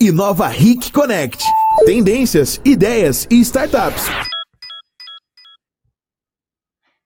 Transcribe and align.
Inova 0.00 0.46
Ric 0.46 0.92
Connect. 0.92 1.42
Tendências, 1.84 2.60
ideias 2.64 3.26
e 3.30 3.40
startups. 3.40 4.04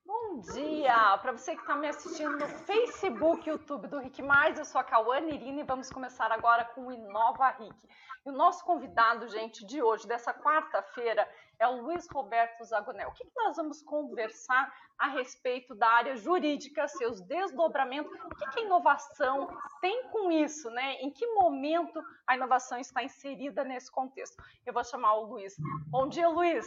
Bom 0.07 0.41
dia 0.55 1.19
para 1.19 1.33
você 1.33 1.55
que 1.55 1.61
está 1.61 1.77
me 1.77 1.89
assistindo 1.89 2.39
no 2.39 2.47
Facebook, 2.47 3.49
YouTube 3.49 3.89
do 3.89 3.99
Rick 3.99 4.23
Mais. 4.23 4.59
Eu 4.59 4.65
sou 4.65 4.81
a 4.81 4.85
Cauane 4.85 5.35
Irina 5.35 5.61
e 5.61 5.65
vamos 5.65 5.91
começar 5.91 6.31
agora 6.33 6.65
com 6.75 6.87
o 6.87 6.93
Inova 6.93 7.49
Ric. 7.59 7.77
E 8.25 8.31
o 8.31 8.33
nosso 8.33 8.65
convidado, 8.65 9.29
gente, 9.29 9.67
de 9.67 9.83
hoje, 9.83 10.07
dessa 10.07 10.33
quarta-feira, 10.33 11.29
é 11.63 11.69
o 11.69 11.81
Luiz 11.81 12.09
Roberto 12.13 12.65
Zagonel. 12.65 13.09
O 13.09 13.13
que, 13.13 13.25
nós 13.37 13.57
vamos 13.57 13.83
conversar 13.83 14.69
a 14.99 15.09
respeito 15.11 15.77
da 15.77 15.87
área 15.87 16.17
jurídica, 16.17 16.89
seus 16.89 17.21
desdobramentos, 17.21 18.11
o 18.13 18.35
que, 18.35 18.51
que 18.51 18.61
a 18.61 18.65
inovação 18.65 19.47
tem 19.81 20.09
com 20.11 20.33
isso, 20.33 20.69
né? 20.71 20.95
Em 21.01 21.11
que 21.11 21.25
momento 21.27 22.03
a 22.27 22.35
inovação 22.35 22.79
está 22.79 23.05
inserida 23.05 23.63
nesse 23.63 23.93
contexto? 23.93 24.43
Eu 24.67 24.75
vou 24.75 24.83
chamar 24.83 25.15
o 25.15 25.27
Luiz. 25.27 25.55
Bom 25.87 26.09
dia, 26.09 26.29
Luiz. 26.29 26.67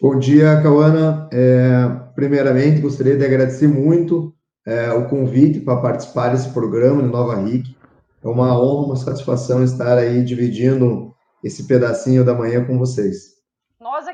Bom 0.00 0.18
dia, 0.18 0.62
Cauana. 0.62 1.28
É, 1.30 1.86
primeiramente, 2.14 2.80
gostaria 2.80 3.16
de 3.16 3.26
agradecer 3.26 3.68
muito 3.68 4.34
é, 4.66 4.90
o 4.92 5.06
convite 5.06 5.60
para 5.60 5.82
participar 5.82 6.30
desse 6.30 6.50
programa 6.50 7.02
de 7.02 7.08
Nova 7.08 7.36
RIC. 7.36 7.76
É 8.22 8.26
uma 8.26 8.58
honra, 8.58 8.86
uma 8.86 8.96
satisfação 8.96 9.62
estar 9.62 9.98
aí 9.98 10.24
dividindo 10.24 11.14
esse 11.42 11.64
pedacinho 11.64 12.24
da 12.24 12.32
manhã 12.32 12.64
com 12.64 12.78
vocês. 12.78 13.33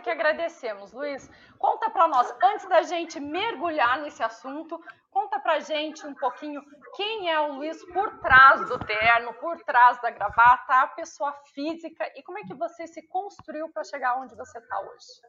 Que 0.02 0.10
agradecemos, 0.10 0.92
Luiz. 0.92 1.30
Conta 1.58 1.90
para 1.90 2.08
nós, 2.08 2.34
antes 2.42 2.68
da 2.68 2.82
gente 2.82 3.20
mergulhar 3.20 4.00
nesse 4.00 4.22
assunto, 4.22 4.80
conta 5.10 5.38
para 5.38 5.60
gente 5.60 6.06
um 6.06 6.14
pouquinho 6.14 6.62
quem 6.96 7.30
é 7.30 7.38
o 7.40 7.54
Luiz 7.54 7.84
por 7.92 8.18
trás 8.20 8.66
do 8.68 8.78
terno, 8.78 9.34
por 9.34 9.58
trás 9.64 10.00
da 10.00 10.10
gravata, 10.10 10.72
a 10.74 10.86
pessoa 10.88 11.34
física 11.54 12.04
e 12.16 12.22
como 12.22 12.38
é 12.38 12.42
que 12.42 12.54
você 12.54 12.86
se 12.86 13.06
construiu 13.08 13.68
para 13.68 13.84
chegar 13.84 14.18
onde 14.18 14.34
você 14.34 14.58
está 14.58 14.80
hoje. 14.80 15.20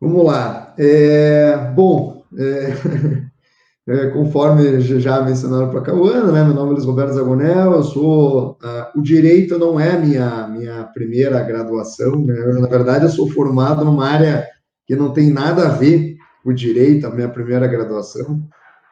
Vamos 0.00 0.24
lá. 0.24 0.74
É, 0.78 1.56
bom, 1.74 2.24
é, 2.38 3.30
É, 3.88 4.10
conforme 4.10 4.80
já 4.80 5.20
mencionaram 5.22 5.68
para 5.68 5.80
a 5.80 5.82
Cauana, 5.82 6.30
né, 6.30 6.44
meu 6.44 6.54
nome 6.54 6.70
é 6.70 6.72
Luiz 6.74 6.84
Roberto 6.84 7.14
Zagonel, 7.14 7.72
eu 7.72 7.82
sou, 7.82 8.52
uh, 8.52 8.96
o 8.96 9.02
direito 9.02 9.58
não 9.58 9.78
é 9.78 9.98
minha, 9.98 10.46
minha 10.62 10.84
primeira 10.84 11.42
graduação, 11.42 12.24
né, 12.24 12.38
eu, 12.38 12.60
na 12.60 12.68
verdade 12.68 13.04
eu 13.04 13.10
sou 13.10 13.28
formado 13.28 13.84
numa 13.84 14.08
área 14.08 14.46
que 14.86 14.94
não 14.94 15.12
tem 15.12 15.30
nada 15.30 15.66
a 15.66 15.72
ver 15.72 16.16
com 16.44 16.52
direito, 16.52 17.06
a 17.06 17.10
minha 17.10 17.28
primeira 17.28 17.66
graduação, 17.66 18.42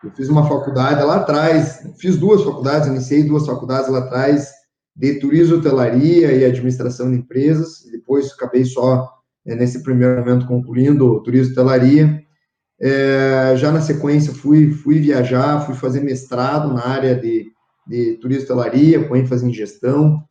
eu 0.03 0.11
fiz 0.13 0.29
uma 0.29 0.49
faculdade 0.49 1.03
lá 1.03 1.17
atrás, 1.17 1.87
fiz 1.99 2.17
duas 2.17 2.43
faculdades, 2.43 2.89
iniciei 2.89 3.23
duas 3.25 3.45
faculdades 3.45 3.91
lá 3.91 3.99
atrás, 3.99 4.51
de 4.97 5.15
turismo, 5.19 5.57
hotelaria 5.57 6.33
e 6.33 6.45
administração 6.45 7.11
de 7.11 7.19
empresas, 7.19 7.85
depois 7.91 8.33
acabei 8.33 8.65
só, 8.65 9.09
é, 9.47 9.55
nesse 9.55 9.83
primeiro 9.83 10.19
momento, 10.19 10.47
concluindo 10.47 11.23
turismo 11.23 11.51
e 11.51 11.53
hotelaria, 11.53 12.23
é, 12.81 13.55
já 13.57 13.71
na 13.71 13.81
sequência 13.81 14.33
fui, 14.33 14.73
fui 14.73 14.99
viajar, 14.99 15.61
fui 15.67 15.75
fazer 15.75 16.01
mestrado 16.01 16.73
na 16.73 16.87
área 16.87 17.15
de, 17.15 17.47
de 17.87 18.15
turismo 18.15 18.45
hotelaria, 18.45 19.07
com 19.07 19.17
ênfase 19.17 19.47
em 19.47 19.53
gestão, 19.53 20.23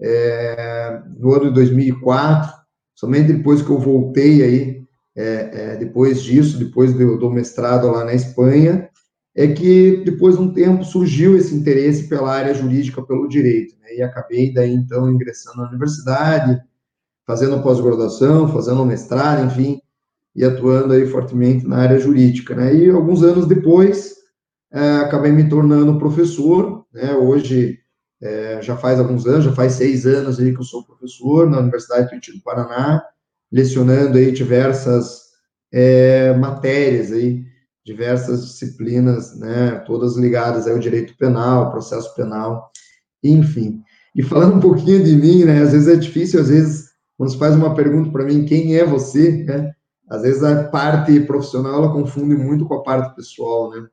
é, 0.00 1.02
no 1.18 1.34
ano 1.34 1.46
de 1.46 1.54
2004, 1.54 2.52
somente 2.94 3.32
depois 3.32 3.62
que 3.62 3.70
eu 3.70 3.78
voltei 3.78 4.42
aí, 4.42 4.82
é, 5.16 5.50
é, 5.52 5.76
depois 5.76 6.22
disso, 6.22 6.58
depois 6.58 6.92
do, 6.94 7.18
do, 7.18 7.30
mestrado 7.30 7.90
lá 7.90 8.04
na 8.04 8.14
Espanha, 8.14 8.88
é 9.34 9.48
que 9.48 10.02
depois 10.04 10.36
de 10.36 10.42
um 10.42 10.52
tempo 10.52 10.84
surgiu 10.84 11.36
esse 11.36 11.54
interesse 11.54 12.08
pela 12.08 12.32
área 12.32 12.54
jurídica, 12.54 13.02
pelo 13.02 13.28
direito, 13.28 13.76
né, 13.80 13.96
e 13.96 14.02
acabei 14.02 14.52
daí 14.52 14.72
então 14.72 15.10
ingressando 15.10 15.58
na 15.58 15.68
universidade, 15.68 16.60
fazendo 17.26 17.62
pós-graduação, 17.62 18.48
fazendo 18.52 18.86
mestrado, 18.86 19.44
enfim, 19.44 19.80
e 20.34 20.44
atuando 20.44 20.94
aí 20.94 21.06
fortemente 21.06 21.66
na 21.66 21.78
área 21.78 21.98
jurídica, 21.98 22.54
né? 22.54 22.74
E 22.74 22.88
alguns 22.88 23.22
anos 23.22 23.46
depois, 23.46 24.14
é, 24.72 24.98
acabei 24.98 25.32
me 25.32 25.48
tornando 25.48 25.98
professor, 25.98 26.86
né? 26.92 27.14
Hoje, 27.14 27.78
é, 28.20 28.60
já 28.62 28.76
faz 28.76 28.98
alguns 28.98 29.26
anos, 29.26 29.44
já 29.44 29.52
faz 29.52 29.74
seis 29.74 30.06
anos 30.06 30.38
aí 30.38 30.52
que 30.52 30.60
eu 30.60 30.64
sou 30.64 30.84
professor 30.84 31.48
na 31.48 31.60
Universidade 31.60 32.08
do 32.10 32.38
do 32.38 32.42
Paraná, 32.42 33.02
lecionando 33.50 34.18
aí 34.18 34.32
diversas 34.32 35.22
é, 35.72 36.32
matérias 36.34 37.12
aí, 37.12 37.44
diversas 37.84 38.44
disciplinas, 38.44 39.38
né? 39.38 39.82
Todas 39.86 40.16
ligadas 40.16 40.66
ao 40.66 40.78
direito 40.78 41.16
penal, 41.16 41.70
processo 41.70 42.14
penal, 42.14 42.70
enfim. 43.22 43.82
E 44.14 44.22
falando 44.22 44.56
um 44.56 44.60
pouquinho 44.60 45.02
de 45.02 45.16
mim, 45.16 45.44
né? 45.44 45.62
Às 45.62 45.72
vezes 45.72 45.88
é 45.88 45.96
difícil, 45.96 46.40
às 46.40 46.48
vezes, 46.48 46.90
quando 47.16 47.30
se 47.30 47.38
faz 47.38 47.54
uma 47.54 47.74
pergunta 47.74 48.10
para 48.10 48.24
mim, 48.24 48.44
quem 48.44 48.76
é 48.76 48.84
você, 48.84 49.44
né? 49.44 49.72
às 50.08 50.22
vezes 50.22 50.42
a 50.42 50.64
parte 50.64 51.20
profissional 51.20 51.82
ela 51.82 51.92
confunde 51.92 52.34
muito 52.34 52.66
com 52.66 52.74
a 52.74 52.82
parte 52.82 53.14
pessoal, 53.14 53.70
né? 53.70 53.88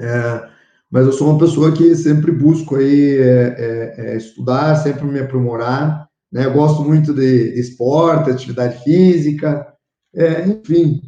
É, 0.00 0.50
mas 0.90 1.06
eu 1.06 1.12
sou 1.12 1.30
uma 1.30 1.38
pessoa 1.38 1.72
que 1.72 1.94
sempre 1.94 2.32
busco 2.32 2.76
aí 2.76 3.18
é, 3.18 3.54
é, 3.58 3.94
é 4.12 4.16
estudar, 4.16 4.74
sempre 4.76 5.04
me 5.04 5.20
aprimorar, 5.20 6.08
né? 6.32 6.46
Eu 6.46 6.52
gosto 6.52 6.82
muito 6.82 7.14
de, 7.14 7.58
esporte, 7.58 8.30
atividade 8.30 8.82
física, 8.82 9.72
é, 10.14 10.42
enfim. 10.46 11.00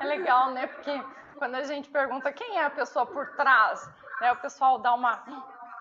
É 0.00 0.06
legal, 0.06 0.52
né? 0.52 0.66
Porque 0.66 1.02
quando 1.36 1.54
a 1.56 1.64
gente 1.64 1.90
pergunta 1.90 2.32
quem 2.32 2.56
é 2.56 2.64
a 2.64 2.70
pessoa 2.70 3.04
por 3.04 3.26
trás, 3.36 3.88
né? 4.20 4.32
O 4.32 4.36
pessoal 4.36 4.78
dá 4.78 4.94
uma 4.94 5.22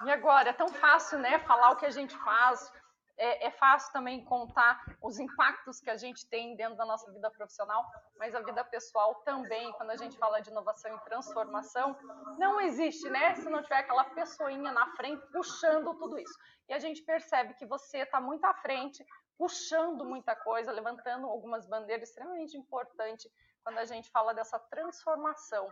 e 0.06 0.12
agora 0.12 0.50
é 0.50 0.54
tão 0.54 0.70
fácil, 0.70 1.20
né? 1.20 1.40
Falar 1.40 1.72
o 1.72 1.76
que 1.76 1.86
a 1.86 1.92
gente 1.92 2.16
faz, 2.18 2.72
é, 3.20 3.48
é, 3.48 3.52
fácil 3.52 3.92
também 3.92 4.24
contar 4.24 4.82
os 5.02 5.20
impactos 5.20 5.82
que 5.82 5.90
a 5.90 5.98
gente 5.98 6.26
tem 6.28 6.56
dentro 6.56 6.78
da 6.78 6.86
nossa 6.86 7.12
vida 7.12 7.30
profissional, 7.30 7.86
mas 8.18 8.34
a 8.34 8.42
vida 8.42 8.64
pessoal 8.64 9.16
também, 9.26 9.72
quando 9.74 9.90
a 9.90 9.98
gente 9.98 10.18
fala 10.18 10.40
de 10.40 10.50
inovação 10.50 10.96
e 10.96 11.00
transformação, 11.02 11.98
não 12.38 12.62
existe, 12.62 13.10
né? 13.10 13.36
Se 13.36 13.50
não 13.50 13.62
tiver 13.62 13.80
aquela 13.80 14.06
pessoinha 14.06 14.72
na 14.72 14.88
frente 14.96 15.22
puxando 15.34 15.94
tudo 15.96 16.18
isso. 16.18 16.38
E 16.70 16.74
a 16.74 16.80
gente 16.80 17.04
percebe 17.04 17.54
que 17.56 17.66
você 17.66 18.00
está 18.00 18.22
muito 18.22 18.46
à 18.46 18.54
frente, 18.54 19.06
puxando 19.38 20.06
muita 20.06 20.34
coisa, 20.36 20.72
levantando 20.72 21.28
algumas 21.28 21.68
bandeiras 21.68 22.10
extremamente 22.10 22.58
importantes 22.58 23.30
quando 23.64 23.80
a 23.80 23.86
gente 23.86 24.10
fala 24.10 24.34
dessa 24.34 24.58
transformação. 24.58 25.70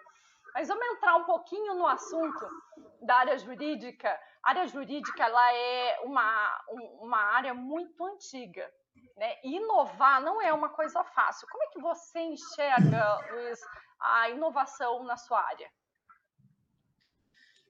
Mas 0.57 0.69
vamos 0.69 0.87
entrar 0.87 1.15
um 1.17 1.23
pouquinho 1.23 1.75
no 1.75 1.85
assunto 1.85 2.47
da 3.03 3.17
área 3.17 3.37
jurídica. 3.37 4.09
A 4.43 4.49
área 4.49 4.67
jurídica 4.67 5.23
ela 5.23 5.53
é 5.53 5.99
uma, 6.03 6.49
uma 6.99 7.19
área 7.35 7.53
muito 7.53 8.03
antiga. 8.03 8.65
Né? 9.15 9.33
Inovar 9.43 10.19
não 10.19 10.41
é 10.41 10.51
uma 10.51 10.69
coisa 10.69 11.03
fácil. 11.03 11.47
Como 11.51 11.63
é 11.63 11.67
que 11.67 11.79
você 11.79 12.19
enxerga, 12.21 13.19
Luiz, 13.31 13.59
a 14.01 14.31
inovação 14.31 15.03
na 15.03 15.15
sua 15.15 15.39
área? 15.39 15.67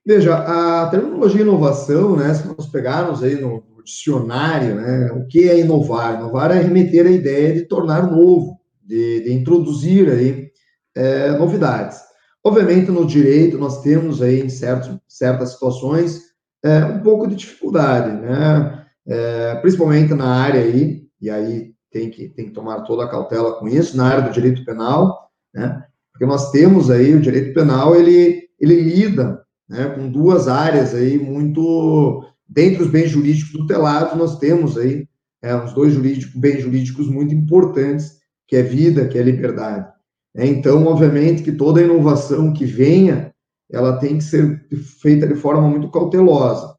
Veja, 0.06 0.38
a 0.38 0.90
terminologia 0.90 1.42
inovação, 1.42 2.16
né, 2.16 2.34
se 2.34 2.48
nós 2.48 2.68
pegarmos 2.68 3.22
aí 3.22 3.36
no, 3.36 3.84
dicionário, 3.84 4.76
né, 4.76 5.12
o 5.12 5.28
que 5.28 5.50
é 5.50 5.60
inovar? 5.60 6.16
Inovar 6.16 6.52
é 6.52 6.62
remeter 6.62 7.06
a 7.06 7.12
ideia 7.12 7.54
de 7.54 7.66
tornar 7.66 8.10
novo, 8.10 8.62
de, 8.82 9.26
de 9.26 9.34
introduzir 9.34 10.10
aí 10.10 10.52
é, 10.96 11.32
novidades. 11.32 12.08
Obviamente, 12.48 12.90
no 12.90 13.06
direito, 13.06 13.58
nós 13.58 13.82
temos 13.82 14.22
aí, 14.22 14.40
em 14.40 14.48
certos, 14.48 14.98
certas 15.06 15.52
situações, 15.52 16.28
é, 16.64 16.86
um 16.86 17.02
pouco 17.02 17.28
de 17.28 17.36
dificuldade, 17.36 18.10
né? 18.22 18.86
É, 19.06 19.56
principalmente 19.56 20.14
na 20.14 20.30
área 20.30 20.62
aí, 20.62 21.06
e 21.20 21.30
aí 21.30 21.74
tem 21.92 22.10
que, 22.10 22.30
tem 22.30 22.46
que 22.46 22.54
tomar 22.54 22.84
toda 22.84 23.04
a 23.04 23.10
cautela 23.10 23.60
com 23.60 23.68
isso, 23.68 23.98
na 23.98 24.08
área 24.08 24.24
do 24.24 24.32
direito 24.32 24.64
penal, 24.64 25.30
né? 25.54 25.84
Porque 26.14 26.26
nós 26.26 26.50
temos 26.50 26.90
aí, 26.90 27.14
o 27.14 27.20
direito 27.20 27.54
penal, 27.54 27.94
ele, 27.94 28.48
ele 28.58 28.80
lida 28.80 29.42
né, 29.68 29.90
com 29.90 30.10
duas 30.10 30.48
áreas 30.48 30.96
aí 30.96 31.20
muito, 31.20 32.24
dentre 32.48 32.82
os 32.82 32.90
bens 32.90 33.10
jurídicos 33.10 33.52
tutelados, 33.52 34.18
nós 34.18 34.40
temos 34.40 34.78
aí 34.78 35.06
é, 35.42 35.54
uns 35.54 35.74
dois 35.74 35.94
jurídicos, 35.94 36.34
bens 36.34 36.62
jurídicos 36.62 37.10
muito 37.10 37.36
importantes, 37.36 38.20
que 38.48 38.56
é 38.56 38.64
vida, 38.64 39.06
que 39.06 39.18
é 39.18 39.22
liberdade. 39.22 39.97
Né? 40.38 40.46
Então, 40.46 40.86
obviamente, 40.86 41.42
que 41.42 41.52
toda 41.52 41.82
inovação 41.82 42.54
que 42.54 42.64
venha, 42.64 43.34
ela 43.72 43.98
tem 43.98 44.20
que 44.20 44.24
ser 44.24 44.68
feita 45.02 45.26
de 45.26 45.34
forma 45.34 45.68
muito 45.68 45.90
cautelosa. 45.90 46.76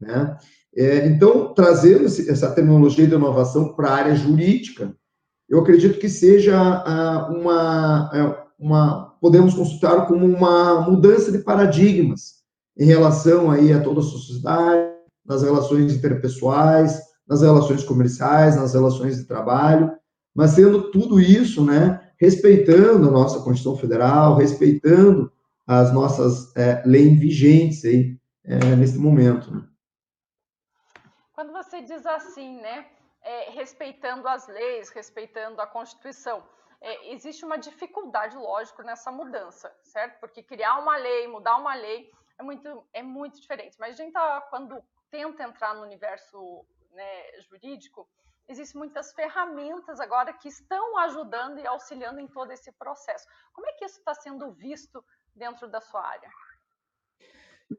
Né? 0.00 0.38
É, 0.76 1.06
então, 1.08 1.52
trazendo 1.52 2.06
essa 2.06 2.52
terminologia 2.52 3.08
de 3.08 3.14
inovação 3.14 3.74
para 3.74 3.88
a 3.88 3.94
área 3.94 4.14
jurídica, 4.14 4.94
eu 5.48 5.58
acredito 5.58 5.98
que 5.98 6.08
seja 6.08 6.56
uma, 7.28 8.10
é, 8.14 8.44
uma, 8.56 9.16
podemos 9.20 9.52
consultar 9.52 10.06
como 10.06 10.24
uma 10.24 10.80
mudança 10.82 11.32
de 11.32 11.38
paradigmas 11.38 12.40
em 12.78 12.84
relação 12.84 13.50
aí 13.50 13.72
a 13.72 13.82
toda 13.82 13.98
a 13.98 14.04
sociedade, 14.04 14.88
nas 15.26 15.42
relações 15.42 15.92
interpessoais, 15.92 17.00
nas 17.28 17.42
relações 17.42 17.82
comerciais, 17.82 18.56
nas 18.56 18.74
relações 18.74 19.18
de 19.18 19.24
trabalho, 19.24 19.90
mas 20.34 20.52
sendo 20.52 20.90
tudo 20.90 21.20
isso, 21.20 21.64
né, 21.64 22.00
respeitando 22.20 23.08
a 23.08 23.10
nossa 23.10 23.42
Constituição 23.42 23.76
Federal, 23.76 24.36
respeitando 24.36 25.32
as 25.66 25.92
nossas 25.92 26.54
é, 26.56 26.82
leis 26.84 27.18
vigentes 27.18 27.84
aí, 27.84 28.16
é, 28.44 28.76
nesse 28.76 28.98
momento. 28.98 29.50
Né? 29.50 29.66
Quando 31.32 31.52
você 31.52 31.80
diz 31.80 32.04
assim, 32.04 32.60
né, 32.60 32.86
é, 33.22 33.50
respeitando 33.50 34.28
as 34.28 34.46
leis, 34.48 34.90
respeitando 34.90 35.60
a 35.62 35.66
Constituição, 35.66 36.42
é, 36.80 37.12
existe 37.12 37.44
uma 37.44 37.56
dificuldade, 37.56 38.36
lógico, 38.36 38.82
nessa 38.82 39.10
mudança, 39.10 39.74
certo? 39.82 40.18
Porque 40.20 40.42
criar 40.42 40.78
uma 40.78 40.96
lei, 40.96 41.26
mudar 41.28 41.56
uma 41.56 41.74
lei, 41.74 42.10
é 42.38 42.42
muito, 42.42 42.84
é 42.92 43.02
muito 43.02 43.40
diferente. 43.40 43.76
Mas 43.78 43.94
a 43.94 44.02
gente, 44.02 44.12
tá, 44.12 44.40
quando 44.50 44.82
tenta 45.10 45.42
entrar 45.42 45.74
no 45.74 45.82
universo 45.82 46.64
né, 46.92 47.40
jurídico, 47.48 48.08
existem 48.48 48.78
muitas 48.78 49.12
ferramentas 49.12 50.00
agora 50.00 50.32
que 50.32 50.48
estão 50.48 50.98
ajudando 50.98 51.58
e 51.58 51.66
auxiliando 51.66 52.20
em 52.20 52.26
todo 52.26 52.52
esse 52.52 52.72
processo. 52.72 53.24
Como 53.52 53.68
é 53.68 53.72
que 53.72 53.84
isso 53.84 53.98
está 53.98 54.14
sendo 54.14 54.52
visto 54.52 55.04
dentro 55.34 55.68
da 55.68 55.80
sua 55.80 56.04
área? 56.04 56.28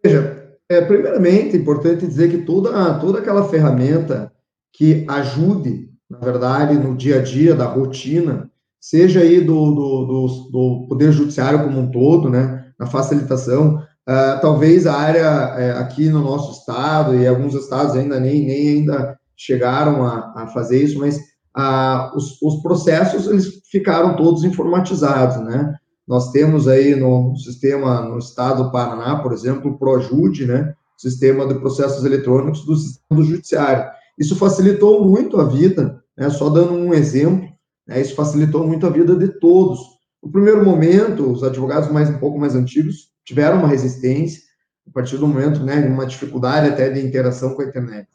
Veja, 0.04 0.58
é, 0.70 0.82
primeiramente, 0.82 1.56
é 1.56 1.60
importante 1.60 2.08
dizer 2.08 2.30
que 2.30 2.46
toda, 2.46 2.98
toda 3.00 3.20
aquela 3.20 3.50
ferramenta 3.50 4.34
que 4.72 5.06
ajude, 5.10 5.92
na 6.10 6.20
verdade, 6.20 6.78
no 6.78 6.96
dia 6.96 7.20
a 7.20 7.22
dia 7.22 7.54
da 7.54 7.66
rotina, 7.66 8.50
seja 8.80 9.20
aí 9.20 9.42
do, 9.42 9.72
do, 9.72 10.06
do, 10.06 10.28
do 10.50 10.88
Poder 10.88 11.12
Judiciário 11.12 11.64
como 11.64 11.80
um 11.80 11.92
todo, 11.92 12.30
né, 12.30 12.74
na 12.80 12.88
facilitação, 12.88 13.76
uh, 13.78 14.42
talvez 14.42 14.88
a 14.88 14.96
área 14.96 15.76
uh, 15.76 15.80
aqui 15.80 16.10
no 16.10 16.22
nosso 16.22 16.60
estado, 16.60 17.16
e 17.16 17.28
alguns 17.28 17.54
estados 17.54 17.96
ainda 17.96 18.20
nem, 18.20 18.46
nem 18.46 18.70
ainda 18.70 19.20
chegaram 19.42 20.06
a, 20.06 20.34
a 20.36 20.48
fazer 20.48 20.84
isso, 20.84 21.00
mas 21.00 21.18
uh, 21.58 22.16
os, 22.16 22.40
os 22.42 22.62
processos, 22.62 23.26
eles 23.26 23.62
ficaram 23.72 24.16
todos 24.16 24.44
informatizados, 24.44 25.44
né, 25.44 25.74
nós 26.08 26.32
temos 26.32 26.68
aí 26.68 26.96
no 26.96 27.36
sistema, 27.36 28.02
no 28.02 28.20
estado 28.20 28.66
do 28.66 28.72
Paraná, 28.72 29.18
por 29.18 29.34
exemplo, 29.34 29.72
o 29.72 29.78
ProJude, 29.80 30.46
né, 30.46 30.74
sistema 30.98 31.48
de 31.48 31.56
processos 31.56 32.06
eletrônicos 32.06 32.64
do 32.66 32.76
sistema 32.76 33.22
do 33.22 33.24
judiciário. 33.24 33.90
Isso 34.20 34.36
facilitou 34.36 35.04
muito 35.04 35.40
a 35.40 35.46
vida, 35.46 36.00
né, 36.16 36.30
só 36.30 36.50
dando 36.50 36.74
um 36.74 36.94
exemplo, 36.94 37.50
né, 37.88 38.00
isso 38.00 38.14
facilitou 38.14 38.68
muito 38.68 38.86
a 38.86 38.90
vida 38.90 39.16
de 39.16 39.28
todos. 39.40 39.80
No 40.22 40.32
primeiro 40.32 40.64
momento, 40.64 41.32
os 41.32 41.44
advogados 41.44 41.90
mais 41.90 42.10
um 42.10 42.20
pouco 42.20 42.38
mais 42.38 42.54
antigos 42.54 43.10
tiveram 43.26 43.58
uma 43.58 43.68
resistência, 43.68 44.42
a 44.88 44.92
partir 44.92 45.18
do 45.18 45.28
momento, 45.28 45.64
né, 45.64 45.80
uma 45.88 46.06
dificuldade 46.06 46.68
até 46.68 46.90
de 46.90 47.00
interação 47.00 47.56
com 47.56 47.64
a 47.64 47.66
internet. 47.66 48.08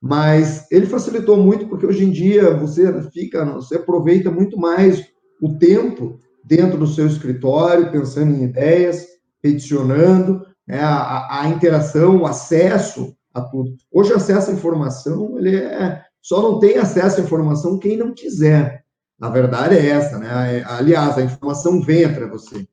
Mas 0.00 0.66
ele 0.70 0.86
facilitou 0.86 1.36
muito 1.36 1.66
porque 1.66 1.86
hoje 1.86 2.04
em 2.04 2.10
dia 2.10 2.54
você 2.54 3.02
fica, 3.10 3.44
você 3.44 3.76
aproveita 3.76 4.30
muito 4.30 4.56
mais 4.56 5.04
o 5.42 5.58
tempo 5.58 6.18
dentro 6.44 6.78
do 6.78 6.86
seu 6.86 7.06
escritório, 7.06 7.90
pensando 7.90 8.34
em 8.34 8.44
ideias, 8.44 9.06
peticionando, 9.42 10.46
né, 10.66 10.80
a, 10.80 11.42
a, 11.42 11.48
interação, 11.48 12.18
o 12.18 12.26
acesso 12.26 13.14
a 13.34 13.40
tudo. 13.40 13.74
Hoje, 13.92 14.12
acesso 14.12 14.50
à 14.50 14.54
informação, 14.54 15.38
ele 15.38 15.56
é, 15.56 16.02
só 16.22 16.42
não 16.42 16.58
tem 16.58 16.78
acesso 16.78 17.20
à 17.20 17.24
informação 17.24 17.78
quem 17.78 17.96
não 17.96 18.14
quiser. 18.14 18.84
A 19.20 19.28
verdade 19.28 19.76
é 19.76 19.86
essa, 19.88 20.18
né? 20.18 20.62
Aliás, 20.66 21.18
a 21.18 21.22
informação 21.22 21.80
vem 21.80 22.04
até 22.04 22.26
você. 22.26 22.66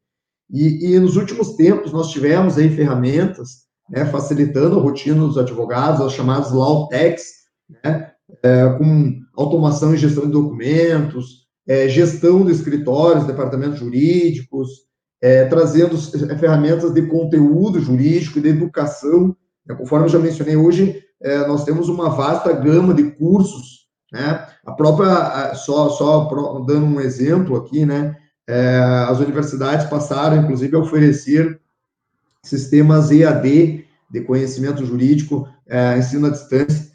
E, 0.49 0.93
e 0.93 0.99
nos 0.99 1.15
últimos 1.15 1.55
tempos, 1.55 1.91
nós 1.91 2.11
tivemos 2.11 2.57
aí 2.57 2.69
ferramentas 2.69 3.64
né, 3.89 4.05
facilitando 4.05 4.79
a 4.79 4.81
rotina 4.81 5.19
dos 5.19 5.37
advogados, 5.37 6.01
as 6.01 6.13
chamadas 6.13 6.51
law 6.51 6.87
techs, 6.87 7.25
né, 7.83 8.11
é, 8.43 8.69
com 8.77 9.19
automação 9.35 9.93
e 9.93 9.97
gestão 9.97 10.25
de 10.25 10.31
documentos, 10.31 11.45
é, 11.67 11.87
gestão 11.87 12.45
de 12.45 12.51
escritórios, 12.51 13.25
departamentos 13.25 13.79
jurídicos, 13.79 14.85
é, 15.21 15.45
trazendo 15.45 15.95
é, 15.95 16.37
ferramentas 16.37 16.93
de 16.93 17.01
conteúdo 17.03 17.79
jurídico 17.79 18.39
e 18.39 18.41
de 18.41 18.49
educação. 18.49 19.35
Né? 19.65 19.75
Conforme 19.75 20.05
eu 20.05 20.09
já 20.09 20.19
mencionei 20.19 20.55
hoje, 20.55 21.01
é, 21.21 21.47
nós 21.47 21.63
temos 21.63 21.89
uma 21.89 22.09
vasta 22.09 22.53
gama 22.53 22.93
de 22.93 23.11
cursos, 23.11 23.85
né? 24.11 24.45
A 24.65 24.71
própria, 24.73 25.53
só, 25.55 25.89
só 25.89 26.25
dando 26.67 26.85
um 26.85 26.99
exemplo 26.99 27.55
aqui, 27.55 27.85
né? 27.85 28.15
É, 28.47 28.77
as 29.09 29.19
universidades 29.19 29.87
passaram, 29.87 30.37
inclusive, 30.37 30.75
a 30.75 30.79
oferecer 30.79 31.59
sistemas 32.47 33.11
EAD 33.11 33.85
de 34.09 34.21
conhecimento 34.21 34.85
jurídico, 34.85 35.47
é, 35.67 35.97
ensino 35.97 36.27
à 36.27 36.29
distância. 36.29 36.93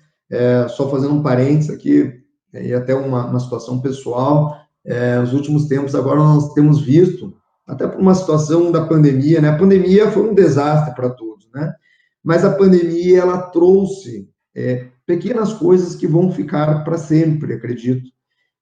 só 0.77 0.89
fazendo 0.89 1.15
um 1.15 1.23
parênteses 1.23 1.71
aqui, 1.71 2.21
e 2.55 2.73
até 2.73 2.95
uma, 2.95 3.27
uma 3.27 3.41
situação 3.41 3.81
pessoal, 3.81 4.57
é, 4.85 5.19
nos 5.19 5.33
últimos 5.33 5.67
tempos 5.67 5.95
agora 5.95 6.21
nós 6.21 6.53
temos 6.53 6.81
visto, 6.81 7.35
até 7.67 7.87
por 7.87 8.01
uma 8.01 8.15
situação 8.15 8.73
da 8.73 8.87
pandemia, 8.87 9.41
né? 9.41 9.49
A 9.51 9.59
pandemia 9.59 10.11
foi 10.11 10.29
um 10.29 10.35
desastre 10.35 10.95
para 10.95 11.11
todos, 11.11 11.49
né? 11.55 11.73
Mas 12.23 12.45
a 12.45 12.51
pandemia 12.51 13.21
ela 13.21 13.39
trouxe 13.39 14.29
é, 14.55 14.89
pequenas 15.07 15.53
coisas 15.53 15.95
que 15.95 16.07
vão 16.07 16.33
ficar 16.33 16.83
para 16.83 16.99
sempre, 16.99 17.55
acredito, 17.55 18.11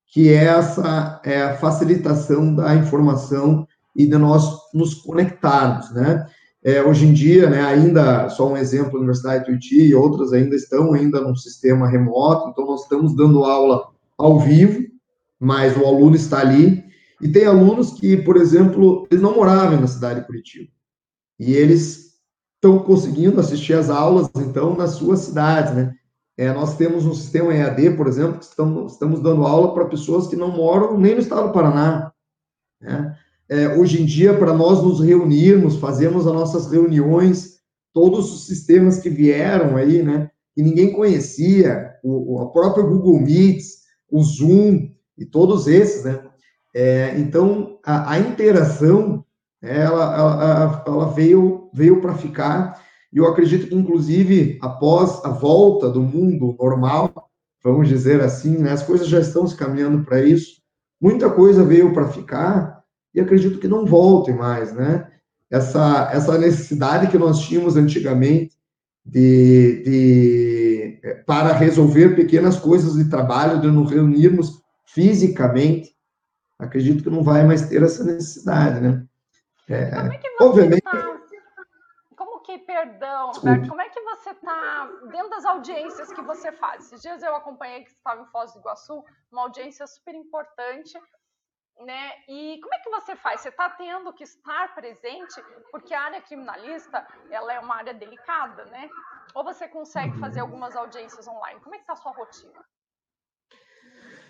que 0.06 0.28
é 0.28 0.44
essa 0.44 1.20
é 1.24 1.42
a 1.42 1.56
facilitação 1.56 2.54
da 2.54 2.74
informação 2.74 3.66
e 3.96 4.06
de 4.06 4.16
nós 4.18 4.58
nos 4.74 4.94
conectarmos, 4.94 5.90
né? 5.92 6.26
É, 6.68 6.84
hoje 6.84 7.06
em 7.06 7.14
dia, 7.14 7.48
né, 7.48 7.62
ainda, 7.64 8.28
só 8.28 8.46
um 8.46 8.54
exemplo, 8.54 8.92
a 8.92 8.98
Universidade 8.98 9.38
de 9.38 9.46
Tuiuti 9.46 9.86
e 9.86 9.94
outras 9.94 10.34
ainda 10.34 10.54
estão 10.54 10.92
ainda 10.92 11.18
num 11.18 11.34
sistema 11.34 11.88
remoto, 11.88 12.50
então 12.50 12.66
nós 12.66 12.82
estamos 12.82 13.16
dando 13.16 13.42
aula 13.42 13.88
ao 14.18 14.38
vivo, 14.38 14.86
mas 15.40 15.74
o 15.78 15.86
aluno 15.86 16.14
está 16.14 16.40
ali. 16.40 16.84
E 17.22 17.28
tem 17.28 17.46
alunos 17.46 17.92
que, 17.92 18.18
por 18.18 18.36
exemplo, 18.36 19.08
eles 19.10 19.22
não 19.22 19.34
moravam 19.34 19.80
na 19.80 19.86
cidade 19.86 20.20
de 20.20 20.26
Curitiba. 20.26 20.68
E 21.40 21.54
eles 21.54 22.18
estão 22.56 22.80
conseguindo 22.80 23.40
assistir 23.40 23.72
às 23.72 23.88
aulas, 23.88 24.28
então, 24.36 24.76
nas 24.76 24.90
suas 24.90 25.20
cidades, 25.20 25.72
né? 25.72 25.94
É, 26.36 26.52
nós 26.52 26.76
temos 26.76 27.06
um 27.06 27.14
sistema 27.14 27.54
EAD, 27.54 27.96
por 27.96 28.06
exemplo, 28.06 28.40
que 28.40 28.44
estamos, 28.44 28.92
estamos 28.92 29.22
dando 29.22 29.46
aula 29.46 29.72
para 29.72 29.86
pessoas 29.86 30.26
que 30.26 30.36
não 30.36 30.50
moram 30.50 30.98
nem 30.98 31.14
no 31.14 31.20
estado 31.22 31.46
do 31.46 31.52
Paraná. 31.54 32.12
Né? 32.78 33.16
É, 33.50 33.68
hoje 33.68 34.02
em 34.02 34.04
dia, 34.04 34.36
para 34.36 34.52
nós 34.52 34.82
nos 34.82 35.00
reunirmos, 35.00 35.76
fazemos 35.76 36.26
as 36.26 36.32
nossas 36.32 36.70
reuniões, 36.70 37.58
todos 37.94 38.32
os 38.32 38.46
sistemas 38.46 38.98
que 38.98 39.08
vieram 39.08 39.76
aí, 39.76 40.02
né, 40.02 40.30
que 40.54 40.62
ninguém 40.62 40.92
conhecia, 40.92 41.94
o, 42.02 42.40
o 42.42 42.50
próprio 42.50 42.88
Google 42.88 43.20
Meets, 43.20 43.78
o 44.10 44.22
Zoom, 44.22 44.90
e 45.16 45.24
todos 45.24 45.66
esses, 45.66 46.04
né? 46.04 46.22
É, 46.74 47.18
então, 47.18 47.78
a, 47.84 48.12
a 48.12 48.18
interação, 48.18 49.24
ela, 49.60 50.16
ela, 50.16 50.84
ela 50.86 51.10
veio, 51.10 51.70
veio 51.72 52.00
para 52.00 52.14
ficar, 52.14 52.80
e 53.12 53.18
eu 53.18 53.26
acredito 53.26 53.68
que, 53.68 53.74
inclusive, 53.74 54.58
após 54.62 55.24
a 55.24 55.30
volta 55.30 55.88
do 55.88 56.00
mundo 56.00 56.54
normal, 56.58 57.10
vamos 57.64 57.88
dizer 57.88 58.20
assim, 58.20 58.58
né, 58.58 58.72
as 58.72 58.82
coisas 58.82 59.08
já 59.08 59.18
estão 59.18 59.46
se 59.46 59.56
caminhando 59.56 60.04
para 60.04 60.22
isso, 60.22 60.60
muita 61.00 61.30
coisa 61.30 61.64
veio 61.64 61.92
para 61.92 62.08
ficar, 62.08 62.77
e 63.14 63.20
acredito 63.20 63.58
que 63.58 63.68
não 63.68 63.86
voltem 63.86 64.34
mais, 64.34 64.72
né? 64.72 65.10
Essa, 65.50 66.10
essa 66.12 66.36
necessidade 66.36 67.08
que 67.08 67.18
nós 67.18 67.40
tínhamos 67.40 67.76
antigamente 67.76 68.58
de, 69.04 69.82
de, 69.82 71.22
para 71.26 71.52
resolver 71.54 72.14
pequenas 72.14 72.58
coisas 72.58 72.94
de 72.94 73.08
trabalho, 73.08 73.60
de 73.60 73.68
nos 73.68 73.90
reunirmos 73.90 74.62
fisicamente, 74.84 75.96
acredito 76.58 77.02
que 77.02 77.10
não 77.10 77.22
vai 77.22 77.46
mais 77.46 77.68
ter 77.68 77.82
essa 77.82 78.04
necessidade, 78.04 78.80
né? 78.80 79.04
É, 79.68 79.90
como 79.90 80.12
é 80.12 80.18
que 80.18 80.30
você 80.30 80.44
obviamente. 80.44 80.82
Tá... 80.82 81.18
Como 82.16 82.40
que, 82.40 82.58
perdão, 82.58 83.30
Roberto, 83.32 83.68
como 83.68 83.80
é 83.80 83.88
que 83.88 84.00
você 84.00 84.30
está 84.30 84.90
dentro 85.10 85.30
das 85.30 85.44
audiências 85.44 86.12
que 86.12 86.22
você 86.22 86.50
faz? 86.52 86.86
Esses 86.86 87.02
dias 87.02 87.22
eu 87.22 87.34
acompanhei 87.36 87.84
que 87.84 87.90
você 87.90 87.96
estava 87.96 88.22
em 88.22 88.26
Foz 88.26 88.52
do 88.52 88.60
Iguaçu, 88.60 89.04
uma 89.30 89.42
audiência 89.42 89.86
super 89.86 90.14
importante, 90.14 90.98
né? 91.84 92.10
E 92.28 92.58
como 92.60 92.74
é 92.74 92.78
que 92.78 92.90
você 92.90 93.16
faz? 93.16 93.40
Você 93.40 93.48
está 93.48 93.70
tendo 93.70 94.12
que 94.12 94.24
estar 94.24 94.74
presente, 94.74 95.40
porque 95.70 95.94
a 95.94 96.02
área 96.02 96.20
criminalista 96.20 97.06
ela 97.30 97.52
é 97.52 97.60
uma 97.60 97.76
área 97.76 97.94
delicada, 97.94 98.64
né? 98.66 98.88
Ou 99.34 99.44
você 99.44 99.68
consegue 99.68 100.18
fazer 100.18 100.40
algumas 100.40 100.74
audiências 100.74 101.26
online? 101.28 101.60
Como 101.60 101.74
é 101.74 101.78
que 101.78 101.84
está 101.84 101.92
a 101.92 101.96
sua 101.96 102.12
rotina? 102.12 102.60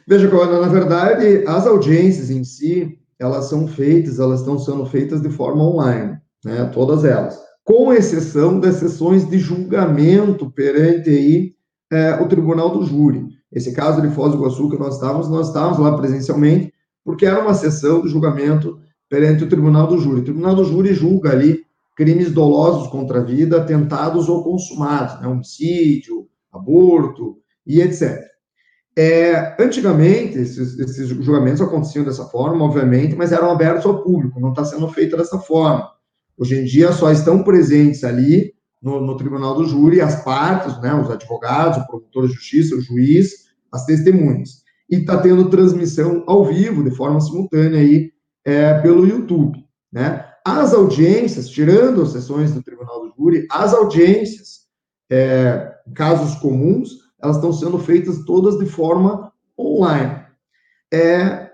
Veja, 0.07 0.29
na 0.29 0.69
verdade, 0.69 1.45
as 1.47 1.67
audiências 1.67 2.31
em 2.31 2.43
si, 2.43 2.99
elas 3.19 3.47
são 3.47 3.69
feitas, 3.69 4.19
elas 4.19 4.41
estão 4.41 4.59
sendo 4.59 4.87
feitas 4.87 5.21
de 5.21 5.31
forma 5.31 5.63
online, 5.63 6.19
né? 6.45 6.71
Todas 6.73 7.05
elas. 7.05 7.39
Com 7.65 7.93
exceção 7.93 8.59
das 8.59 8.77
sessões 8.77 9.29
de 9.29 9.39
julgamento 9.39 10.51
perante 10.51 11.11
aí, 11.11 11.59
é, 11.91 12.15
o 12.21 12.29
Tribunal 12.29 12.71
do 12.71 12.85
Júri. 12.85 13.27
Esse 13.51 13.73
caso 13.73 14.03
de 14.03 14.11
Foz 14.11 14.33
do 14.33 14.39
Iguaçu 14.39 14.71
que 14.71 14.79
nós 14.79 14.95
estávamos, 14.95 15.29
nós 15.29 15.49
estávamos 15.49 15.79
lá 15.79 15.97
presencialmente, 15.97 16.73
porque 17.05 17.27
era 17.27 17.41
uma 17.41 17.55
sessão 17.55 18.03
de 18.03 18.09
julgamento 18.09 18.81
perante 19.09 19.45
o 19.45 19.49
Tribunal 19.49 19.87
do 19.87 19.99
Júri. 19.99 20.21
O 20.21 20.25
Tribunal 20.25 20.55
do 20.55 20.65
Júri 20.65 20.93
julga 20.93 21.31
ali 21.31 21.65
crimes 21.97 22.31
dolosos 22.31 22.89
contra 22.89 23.21
a 23.21 23.25
vida, 23.25 23.57
atentados 23.57 24.29
ou 24.29 24.45
consumados, 24.45 25.21
né? 25.21 25.27
homicídio, 25.27 26.29
aborto 26.53 27.39
e 27.67 27.81
etc. 27.81 28.23
É, 28.97 29.57
antigamente, 29.63 30.39
esses, 30.39 30.79
esses, 30.79 31.09
julgamentos 31.09 31.61
aconteciam 31.61 32.05
dessa 32.05 32.25
forma, 32.25 32.65
obviamente, 32.65 33.15
mas 33.15 33.33
eram 33.33 33.51
abertos 33.51 33.87
ao 33.87 34.03
público, 34.03 34.41
não 34.41 34.51
está 34.51 34.65
sendo 34.65 34.89
feito 34.89 35.17
dessa 35.17 35.39
forma. 35.39 35.89
Hoje 36.37 36.57
em 36.57 36.65
dia, 36.65 36.93
só 36.93 37.11
estão 37.11 37.43
presentes 37.43 38.05
ali 38.05 38.55
no, 38.83 39.01
no, 39.01 39.17
tribunal 39.17 39.55
do 39.55 39.65
júri 39.65 40.01
as 40.01 40.23
partes, 40.25 40.81
né, 40.81 40.95
os 40.95 41.11
advogados, 41.11 41.79
o 41.79 41.87
promotor 41.87 42.27
de 42.27 42.35
justiça, 42.35 42.75
o 42.75 42.81
juiz, 42.81 43.49
as 43.73 43.85
testemunhas. 43.85 44.63
E 44.91 44.97
está 44.97 45.19
tendo 45.21 45.51
transmissão 45.51 46.25
ao 46.27 46.45
vivo, 46.45 46.83
de 46.83 46.91
forma 46.91 47.21
simultânea, 47.21 47.81
aí, 47.81 48.11
é, 48.45 48.75
pelo 48.81 49.07
YouTube. 49.07 49.65
Né? 49.93 50.25
As 50.45 50.73
audiências, 50.73 51.49
tirando 51.49 52.03
as 52.03 52.13
sessões 52.13 52.53
do 52.53 52.63
tribunal 52.63 53.03
do 53.03 53.15
júri, 53.17 53.47
as 53.51 53.75
audiências, 53.75 54.67
é, 55.11 55.75
casos 55.95 56.35
comuns, 56.41 56.91
elas 57.23 57.37
estão 57.37 57.53
sendo 57.53 57.79
feitas 57.79 58.25
todas 58.25 58.59
de 58.59 58.67
forma 58.67 59.33
online. 59.59 60.25
É, 60.93 61.51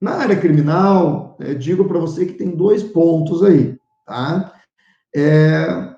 na 0.00 0.16
área 0.16 0.36
criminal, 0.36 1.36
é, 1.40 1.54
digo 1.54 1.86
para 1.86 1.98
você 1.98 2.26
que 2.26 2.34
tem 2.34 2.50
dois 2.50 2.82
pontos 2.82 3.42
aí, 3.42 3.78
tá? 4.04 4.52
É, 5.14 5.96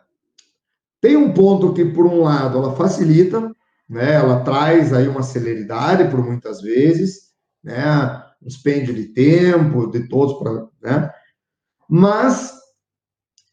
tem 1.00 1.16
um 1.16 1.32
ponto 1.32 1.72
que, 1.72 1.84
por 1.84 2.06
um 2.06 2.22
lado, 2.22 2.58
ela 2.58 2.76
facilita, 2.76 3.52
né? 3.88 4.14
Ela 4.14 4.40
traz 4.40 4.92
aí 4.92 5.08
uma 5.08 5.22
celeridade 5.22 6.10
por 6.10 6.24
muitas 6.24 6.60
vezes, 6.60 7.28
né? 7.62 8.22
Um 8.42 8.46
dispêndio 8.46 8.94
de 8.94 9.06
tempo 9.06 9.90
de 9.90 10.08
todos 10.08 10.38
para, 10.38 10.66
né? 10.82 11.10
Mas 11.88 12.52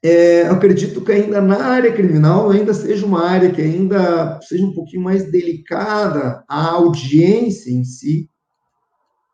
é, 0.03 0.43
acredito 0.43 1.01
que 1.01 1.11
ainda 1.11 1.41
na 1.41 1.63
área 1.63 1.91
criminal 1.91 2.51
ainda 2.51 2.73
seja 2.73 3.05
uma 3.05 3.23
área 3.23 3.51
que 3.51 3.61
ainda 3.61 4.39
seja 4.41 4.65
um 4.65 4.73
pouquinho 4.73 5.03
mais 5.03 5.31
delicada 5.31 6.43
a 6.47 6.69
audiência 6.71 7.71
em 7.71 7.83
si, 7.83 8.29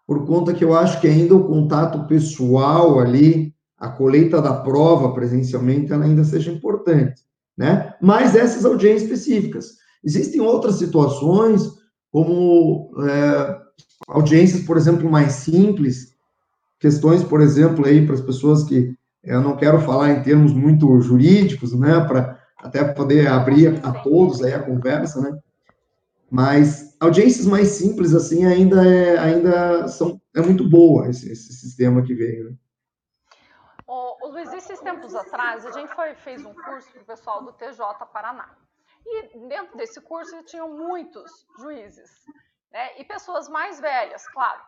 por 0.08 0.26
conta 0.26 0.54
que 0.54 0.64
eu 0.64 0.76
acho 0.76 1.02
que 1.02 1.08
ainda 1.08 1.36
o 1.36 1.48
contato 1.48 2.08
pessoal 2.08 3.00
ali, 3.00 3.54
a 3.78 3.90
colheita 3.90 4.42
da 4.42 4.54
prova 4.62 5.14
presencialmente, 5.14 5.92
ela 5.92 6.06
ainda 6.06 6.24
seja 6.24 6.52
importante 6.52 7.22
né? 7.58 7.94
Mas 8.02 8.36
essas 8.36 8.66
audiências 8.66 9.04
específicas. 9.04 9.81
Existem 10.04 10.42
outras 10.42 10.76
situações, 10.76 11.70
como 12.12 12.92
é, 13.08 13.62
audiências, 14.08 14.64
por 14.64 14.78
exemplo, 14.78 15.10
mais 15.10 15.34
simples, 15.34 16.16
questões, 16.80 17.24
por 17.24 17.42
exemplo, 17.42 17.86
aí 17.86 18.06
para 18.06 18.16
as 18.16 18.22
pessoas 18.22 18.64
que 18.64 18.96
eu 19.24 19.42
não 19.42 19.56
quero 19.56 19.80
falar 19.80 20.12
em 20.12 20.24
termos 20.24 20.52
muito 20.52 21.00
jurídicos, 21.00 21.78
né, 21.78 22.00
para 22.02 22.40
até 22.58 22.84
poder 22.84 23.28
abrir 23.28 23.80
a 23.86 23.92
todos 24.02 24.44
aí 24.44 24.54
a 24.54 24.64
conversa, 24.64 25.22
né? 25.22 25.38
Mas 26.30 26.96
audiências 27.00 27.46
mais 27.46 27.68
simples 27.70 28.14
assim 28.14 28.46
ainda 28.46 28.88
é 28.88 29.18
ainda 29.18 29.88
são 29.88 30.22
é 30.34 30.42
muito 30.42 30.68
boa 30.70 31.10
esse, 31.10 31.30
esse 31.32 31.54
sistema 31.54 32.02
que 32.02 32.14
veio. 32.14 32.52
Né? 32.52 32.56
O 33.86 34.30
Luiz, 34.30 34.54
esses 34.54 34.80
tempos 34.80 35.14
atrás, 35.14 35.66
a 35.66 35.72
gente 35.72 35.94
foi, 35.94 36.16
fez 36.16 36.46
um 36.46 36.54
curso 36.54 36.90
para 36.94 37.02
o 37.02 37.06
pessoal 37.06 37.44
do 37.44 37.52
TJ 37.52 37.78
Paraná. 38.14 38.50
E 39.06 39.48
dentro 39.48 39.78
desse 39.78 40.00
curso 40.02 40.44
tinham 40.44 40.70
muitos 40.70 41.46
juízes, 41.60 42.26
né? 42.72 43.00
E 43.00 43.06
pessoas 43.06 43.50
mais 43.50 43.80
velhas, 43.80 44.28
claro. 44.30 44.64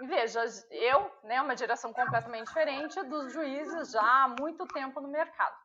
E 0.00 0.06
veja, 0.06 0.44
eu, 0.70 1.10
né, 1.22 1.40
uma 1.40 1.56
geração 1.56 1.92
completamente 1.92 2.48
diferente 2.48 3.02
dos 3.04 3.32
juízes 3.32 3.92
já 3.92 4.02
há 4.02 4.28
muito 4.28 4.66
tempo 4.66 5.00
no 5.00 5.08
mercado. 5.08 5.56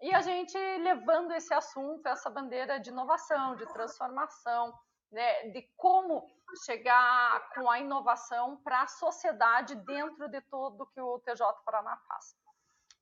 E 0.00 0.14
a 0.14 0.22
gente 0.22 0.56
levando 0.78 1.32
esse 1.32 1.52
assunto, 1.52 2.06
essa 2.06 2.30
bandeira 2.30 2.80
de 2.80 2.88
inovação, 2.90 3.56
de 3.56 3.66
transformação, 3.66 4.72
né, 5.12 5.48
de 5.50 5.62
como 5.76 6.26
chegar 6.64 7.50
com 7.54 7.68
a 7.70 7.78
inovação 7.80 8.56
para 8.62 8.82
a 8.82 8.86
sociedade 8.86 9.74
dentro 9.74 10.28
de 10.28 10.40
tudo 10.42 10.86
que 10.86 11.00
o 11.00 11.18
TJ 11.20 11.44
Paraná 11.64 11.96
faz. 12.08 12.36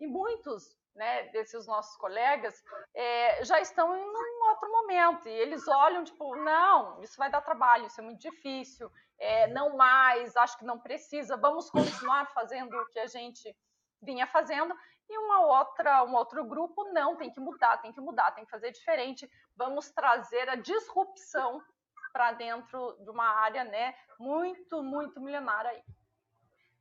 E 0.00 0.06
muitos 0.06 0.76
né, 0.98 1.28
desses 1.28 1.66
nossos 1.66 1.96
colegas 1.96 2.60
é, 2.92 3.44
já 3.44 3.60
estão 3.60 3.96
em 3.96 4.04
um 4.04 4.48
outro 4.50 4.70
momento 4.70 5.28
e 5.28 5.32
eles 5.32 5.66
olham 5.68 6.02
tipo, 6.02 6.34
não, 6.36 7.00
isso 7.02 7.16
vai 7.16 7.30
dar 7.30 7.40
trabalho, 7.40 7.86
isso 7.86 8.00
é 8.00 8.04
muito 8.04 8.20
difícil, 8.20 8.90
é, 9.18 9.46
não 9.46 9.76
mais, 9.76 10.36
acho 10.36 10.58
que 10.58 10.64
não 10.64 10.78
precisa, 10.80 11.36
vamos 11.36 11.70
continuar 11.70 12.26
fazendo 12.34 12.76
o 12.76 12.86
que 12.86 12.98
a 12.98 13.06
gente 13.06 13.56
vinha 14.02 14.26
fazendo 14.26 14.74
e 15.08 15.18
uma 15.18 15.46
outra, 15.46 16.04
um 16.04 16.14
outro 16.14 16.44
grupo 16.44 16.84
não, 16.92 17.16
tem 17.16 17.30
que 17.32 17.40
mudar, 17.40 17.78
tem 17.78 17.92
que 17.92 18.00
mudar, 18.00 18.32
tem 18.32 18.44
que 18.44 18.50
fazer 18.50 18.72
diferente, 18.72 19.30
vamos 19.56 19.90
trazer 19.92 20.48
a 20.48 20.56
disrupção 20.56 21.62
para 22.12 22.32
dentro 22.32 22.98
de 23.04 23.10
uma 23.10 23.28
área 23.40 23.62
né, 23.62 23.94
muito, 24.18 24.82
muito 24.82 25.20
milenária 25.20 25.70
aí. 25.70 25.82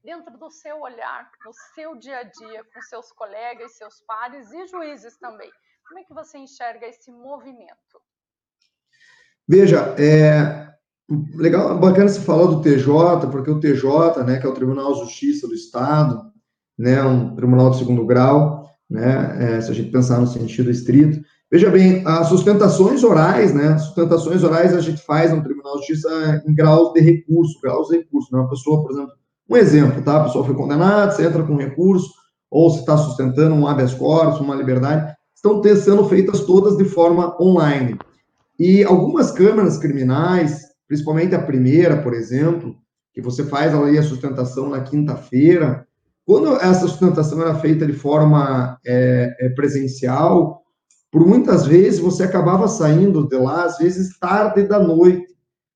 Dentro 0.07 0.37
do 0.37 0.49
seu 0.49 0.79
olhar, 0.79 1.29
no 1.45 1.51
seu 1.75 1.93
dia 1.97 2.19
a 2.19 2.23
dia, 2.23 2.63
com 2.73 2.81
seus 2.83 3.11
colegas, 3.11 3.75
seus 3.75 4.01
pares 4.07 4.49
e 4.53 4.65
juízes 4.65 5.17
também. 5.17 5.51
Como 5.85 5.99
é 5.99 6.03
que 6.05 6.13
você 6.13 6.37
enxerga 6.37 6.87
esse 6.87 7.11
movimento? 7.11 7.99
Veja, 9.45 9.93
é 9.99 10.73
legal, 11.35 11.77
bacana 11.77 12.07
você 12.07 12.21
falar 12.21 12.45
do 12.45 12.61
TJ, 12.61 13.29
porque 13.29 13.51
o 13.51 13.59
TJ, 13.59 14.23
né, 14.23 14.39
que 14.39 14.45
é 14.45 14.49
o 14.49 14.53
Tribunal 14.53 14.93
de 14.93 15.01
Justiça 15.01 15.45
do 15.45 15.53
Estado, 15.53 16.31
né, 16.77 17.03
um 17.03 17.35
tribunal 17.35 17.71
de 17.71 17.79
segundo 17.79 18.05
grau, 18.05 18.65
né, 18.89 19.57
é, 19.57 19.61
se 19.61 19.69
a 19.69 19.73
gente 19.73 19.91
pensar 19.91 20.21
no 20.21 20.27
sentido 20.27 20.71
estrito, 20.71 21.21
Veja 21.49 21.69
bem, 21.69 22.03
as 22.05 22.27
sustentações 22.27 23.05
orais, 23.05 23.53
né? 23.53 23.77
Sustentações 23.77 24.43
orais 24.43 24.73
a 24.73 24.81
gente 24.81 25.01
faz 25.01 25.31
no 25.31 25.41
Tribunal 25.41 25.79
de 25.79 25.87
Justiça 25.87 26.43
em 26.45 26.53
graus 26.53 26.91
de 26.91 26.99
recurso, 26.99 27.57
graus 27.61 27.87
de 27.87 27.99
recurso. 27.99 28.27
Né? 28.33 28.39
Uma 28.39 28.49
pessoa, 28.49 28.83
por 28.83 28.91
exemplo, 28.91 29.13
um 29.49 29.55
exemplo, 29.55 30.01
tá? 30.01 30.17
A 30.21 30.23
pessoa 30.25 30.45
foi 30.45 30.55
condenada, 30.55 31.11
você 31.11 31.25
entra 31.25 31.43
com 31.43 31.55
recurso, 31.55 32.11
ou 32.49 32.69
se 32.69 32.79
está 32.79 32.97
sustentando 32.97 33.55
um 33.55 33.67
habeas 33.67 33.93
corpus, 33.93 34.39
uma 34.39 34.55
liberdade, 34.55 35.15
estão 35.35 35.61
sendo 35.75 36.05
feitas 36.05 36.41
todas 36.41 36.77
de 36.77 36.85
forma 36.85 37.35
online. 37.41 37.97
E 38.59 38.83
algumas 38.83 39.31
câmaras 39.31 39.77
criminais, 39.77 40.61
principalmente 40.87 41.35
a 41.35 41.41
primeira, 41.41 42.01
por 42.01 42.13
exemplo, 42.13 42.75
que 43.13 43.21
você 43.21 43.43
faz 43.43 43.73
ali 43.73 43.97
a 43.97 44.03
sustentação 44.03 44.69
na 44.69 44.81
quinta-feira, 44.81 45.85
quando 46.25 46.55
essa 46.57 46.87
sustentação 46.87 47.41
era 47.41 47.55
feita 47.55 47.85
de 47.85 47.93
forma 47.93 48.77
é, 48.85 49.35
é 49.39 49.49
presencial, 49.49 50.61
por 51.11 51.25
muitas 51.25 51.65
vezes 51.65 51.99
você 51.99 52.23
acabava 52.23 52.67
saindo 52.67 53.27
de 53.27 53.37
lá, 53.37 53.63
às 53.63 53.77
vezes 53.77 54.17
tarde 54.19 54.63
da 54.63 54.77
noite. 54.77 55.25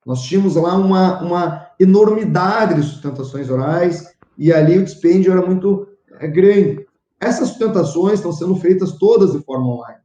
Nós 0.06 0.24
tínhamos 0.24 0.56
lá 0.56 0.76
uma, 0.76 1.22
uma 1.22 1.68
enormidade 1.82 2.76
de 2.76 2.84
sustentações 2.84 3.50
orais 3.50 4.08
e 4.38 4.54
ali 4.54 4.78
o 4.78 4.84
dispêndio 4.84 5.32
era 5.32 5.46
muito 5.46 5.88
é, 6.20 6.28
grande. 6.28 6.86
Essas 7.20 7.50
sustentações 7.50 8.16
estão 8.16 8.32
sendo 8.32 8.56
feitas 8.56 8.94
todas 8.94 9.34
de 9.34 9.40
forma 9.44 9.68
online. 9.68 10.00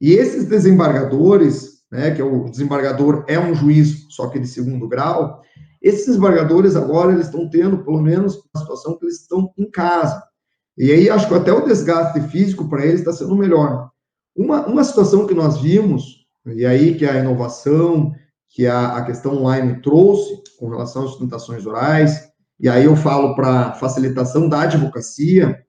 E 0.00 0.12
esses 0.12 0.44
desembargadores, 0.46 1.82
né, 1.90 2.10
que 2.10 2.20
é 2.20 2.24
o 2.24 2.44
desembargador 2.44 3.24
é 3.28 3.38
um 3.38 3.54
juiz, 3.54 4.06
só 4.10 4.28
que 4.28 4.38
de 4.38 4.46
segundo 4.46 4.88
grau, 4.88 5.40
esses 5.80 6.06
desembargadores 6.06 6.76
agora 6.76 7.12
eles 7.12 7.26
estão 7.26 7.48
tendo, 7.48 7.84
pelo 7.84 8.00
menos, 8.00 8.36
uma 8.36 8.62
situação 8.62 8.96
que 8.96 9.04
eles 9.04 9.20
estão 9.20 9.52
em 9.58 9.70
casa. 9.70 10.22
E 10.76 10.90
aí 10.90 11.10
acho 11.10 11.28
que 11.28 11.34
até 11.34 11.52
o 11.52 11.64
desgaste 11.64 12.20
físico 12.28 12.68
para 12.68 12.84
eles 12.84 13.00
está 13.00 13.12
sendo 13.12 13.36
melhor. 13.36 13.90
Uma, 14.34 14.66
uma 14.66 14.82
situação 14.82 15.26
que 15.26 15.34
nós 15.34 15.60
vimos, 15.60 16.26
e 16.46 16.66
aí 16.66 16.96
que 16.96 17.06
a 17.06 17.18
inovação, 17.18 18.12
que 18.54 18.68
a, 18.68 18.96
a 18.96 19.04
questão 19.04 19.38
online 19.38 19.82
trouxe 19.82 20.40
com 20.56 20.68
relação 20.68 21.02
às 21.02 21.10
sustentações 21.10 21.66
orais, 21.66 22.30
e 22.58 22.68
aí 22.68 22.84
eu 22.84 22.94
falo 22.94 23.34
para 23.34 23.72
facilitação 23.74 24.48
da 24.48 24.62
advocacia, 24.62 25.60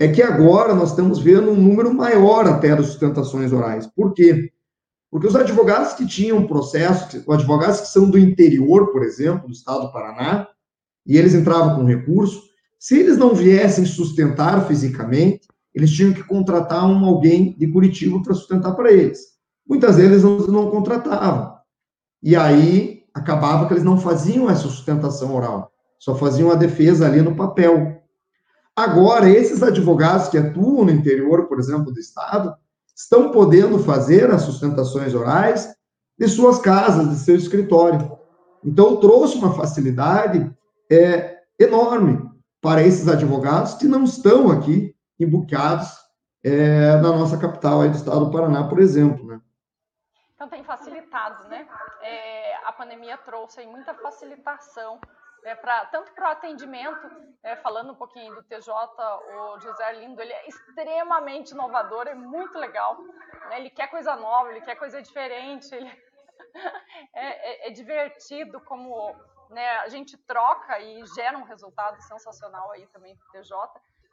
é 0.00 0.08
que 0.08 0.20
agora 0.20 0.74
nós 0.74 0.90
estamos 0.90 1.20
vendo 1.20 1.52
um 1.52 1.56
número 1.56 1.94
maior 1.94 2.44
até 2.46 2.74
das 2.74 2.86
sustentações 2.86 3.52
orais. 3.52 3.86
Por 3.86 4.12
quê? 4.14 4.50
Porque 5.08 5.28
os 5.28 5.36
advogados 5.36 5.92
que 5.92 6.06
tinham 6.06 6.46
processo, 6.46 7.22
os 7.24 7.34
advogados 7.34 7.80
que 7.82 7.88
são 7.88 8.10
do 8.10 8.18
interior, 8.18 8.90
por 8.92 9.04
exemplo, 9.04 9.46
do 9.46 9.52
estado 9.52 9.82
do 9.82 9.92
Paraná, 9.92 10.48
e 11.06 11.16
eles 11.16 11.34
entravam 11.34 11.76
com 11.76 11.84
recurso, 11.84 12.42
se 12.80 12.98
eles 12.98 13.16
não 13.16 13.32
viessem 13.32 13.86
sustentar 13.86 14.66
fisicamente, 14.66 15.46
eles 15.72 15.90
tinham 15.92 16.12
que 16.12 16.24
contratar 16.24 16.84
um 16.84 17.04
alguém 17.04 17.56
de 17.56 17.68
Curitiba 17.68 18.20
para 18.22 18.34
sustentar 18.34 18.74
para 18.74 18.92
eles. 18.92 19.20
Muitas 19.66 19.96
vezes 19.96 20.24
não, 20.24 20.38
não 20.38 20.70
contratavam. 20.70 21.57
E 22.22 22.36
aí 22.36 23.04
acabava 23.14 23.66
que 23.66 23.74
eles 23.74 23.84
não 23.84 23.98
faziam 23.98 24.48
essa 24.48 24.62
sustentação 24.62 25.34
oral, 25.34 25.72
só 25.98 26.14
faziam 26.14 26.50
a 26.50 26.54
defesa 26.54 27.06
ali 27.06 27.22
no 27.22 27.34
papel. 27.34 28.02
Agora, 28.74 29.28
esses 29.28 29.62
advogados 29.62 30.28
que 30.28 30.38
atuam 30.38 30.84
no 30.84 30.90
interior, 30.90 31.46
por 31.46 31.58
exemplo, 31.58 31.92
do 31.92 31.98
Estado, 31.98 32.54
estão 32.94 33.30
podendo 33.30 33.78
fazer 33.80 34.30
as 34.30 34.42
sustentações 34.42 35.14
orais 35.14 35.74
de 36.18 36.28
suas 36.28 36.58
casas, 36.58 37.08
de 37.08 37.16
seu 37.16 37.36
escritório. 37.36 38.18
Então, 38.64 38.96
trouxe 38.96 39.36
uma 39.36 39.54
facilidade 39.54 40.50
é, 40.90 41.38
enorme 41.58 42.28
para 42.60 42.82
esses 42.82 43.08
advogados 43.08 43.74
que 43.74 43.86
não 43.86 44.04
estão 44.04 44.50
aqui 44.50 44.94
embuqueados 45.18 45.88
é, 46.42 46.96
na 46.96 47.12
nossa 47.12 47.36
capital 47.36 47.80
aí 47.80 47.90
do 47.90 47.96
estado 47.96 48.26
do 48.26 48.30
Paraná, 48.30 48.64
por 48.64 48.78
exemplo, 48.78 49.26
né? 49.26 49.40
Então 50.34 50.48
tem 50.48 50.62
facilitado, 50.62 51.48
né? 51.48 51.66
É, 52.08 52.56
a 52.64 52.72
pandemia 52.72 53.18
trouxe 53.18 53.60
aí 53.60 53.66
muita 53.66 53.94
facilitação 53.94 55.00
é, 55.44 55.54
pra, 55.54 55.86
tanto 55.86 56.12
para 56.12 56.28
o 56.28 56.32
atendimento, 56.32 57.10
é, 57.42 57.56
falando 57.56 57.92
um 57.92 57.94
pouquinho 57.94 58.34
do 58.34 58.42
TJ, 58.42 58.72
o 58.72 59.60
José 59.60 59.92
Lindo, 59.92 60.20
ele 60.20 60.32
é 60.32 60.48
extremamente 60.48 61.52
inovador, 61.52 62.06
é 62.08 62.14
muito 62.14 62.58
legal. 62.58 62.98
Né? 63.48 63.60
Ele 63.60 63.70
quer 63.70 63.88
coisa 63.88 64.16
nova, 64.16 64.50
ele 64.50 64.60
quer 64.60 64.76
coisa 64.76 65.00
diferente, 65.00 65.72
ele 65.74 65.88
é, 67.14 67.66
é, 67.66 67.68
é 67.68 67.70
divertido 67.70 68.60
como 68.62 69.14
né, 69.50 69.78
a 69.78 69.88
gente 69.88 70.16
troca 70.16 70.78
e 70.80 71.04
gera 71.06 71.38
um 71.38 71.44
resultado 71.44 72.00
sensacional 72.02 72.70
aí 72.72 72.86
também 72.88 73.16
para 73.16 73.28
o 73.28 73.32
TJ. 73.32 73.56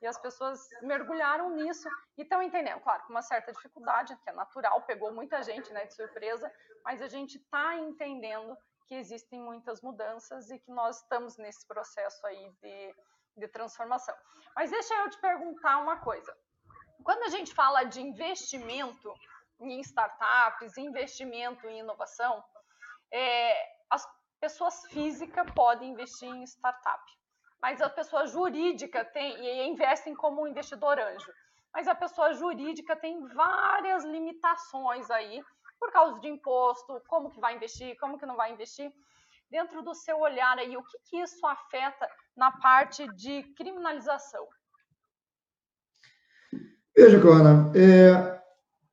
E 0.01 0.07
as 0.07 0.17
pessoas 0.17 0.59
mergulharam 0.81 1.49
nisso 1.51 1.87
e 2.17 2.23
estão 2.23 2.41
entendendo, 2.41 2.81
claro, 2.81 3.03
com 3.03 3.13
uma 3.13 3.21
certa 3.21 3.51
dificuldade, 3.51 4.15
que 4.23 4.29
é 4.29 4.33
natural, 4.33 4.81
pegou 4.83 5.13
muita 5.13 5.41
gente 5.41 5.71
né, 5.71 5.85
de 5.85 5.93
surpresa, 5.93 6.51
mas 6.83 7.01
a 7.01 7.07
gente 7.07 7.37
está 7.37 7.75
entendendo 7.75 8.57
que 8.87 8.95
existem 8.95 9.41
muitas 9.41 9.81
mudanças 9.81 10.49
e 10.51 10.59
que 10.59 10.71
nós 10.71 11.01
estamos 11.01 11.37
nesse 11.37 11.65
processo 11.67 12.25
aí 12.27 12.51
de, 12.61 12.95
de 13.37 13.47
transformação. 13.47 14.15
Mas 14.55 14.69
deixa 14.69 14.93
eu 14.93 15.09
te 15.09 15.19
perguntar 15.19 15.77
uma 15.77 15.97
coisa. 15.97 16.35
Quando 17.03 17.23
a 17.23 17.29
gente 17.29 17.53
fala 17.53 17.83
de 17.83 18.01
investimento 18.01 19.13
em 19.59 19.79
startups, 19.79 20.77
investimento 20.77 21.67
em 21.67 21.79
inovação, 21.79 22.43
é, 23.11 23.55
as 23.89 24.07
pessoas 24.39 24.85
físicas 24.87 25.49
podem 25.53 25.91
investir 25.91 26.29
em 26.29 26.43
startup, 26.43 27.03
mas 27.65 27.81
a 27.81 27.89
pessoa 27.89 28.27
jurídica 28.27 29.03
tem 29.03 29.43
e 29.43 29.67
investem 29.67 30.13
como 30.13 30.43
um 30.43 30.47
investidor 30.47 30.99
anjo. 30.99 31.31
Mas 31.73 31.87
a 31.87 31.95
pessoa 31.95 32.31
jurídica 32.31 32.95
tem 32.95 33.25
várias 33.29 34.05
limitações 34.05 35.09
aí 35.09 35.41
por 35.79 35.91
causa 35.91 36.19
de 36.19 36.27
imposto, 36.27 37.01
como 37.07 37.31
que 37.31 37.39
vai 37.39 37.55
investir, 37.55 37.97
como 37.99 38.19
que 38.19 38.25
não 38.27 38.35
vai 38.35 38.53
investir. 38.53 38.91
Dentro 39.49 39.81
do 39.81 39.95
seu 39.95 40.19
olhar 40.19 40.59
aí, 40.59 40.77
o 40.77 40.83
que, 40.83 40.99
que 41.09 41.17
isso 41.17 41.43
afeta 41.47 42.07
na 42.37 42.51
parte 42.51 43.11
de 43.15 43.41
criminalização? 43.57 44.45
Veja, 46.95 47.19
Clara, 47.19 47.71
é, 47.75 48.41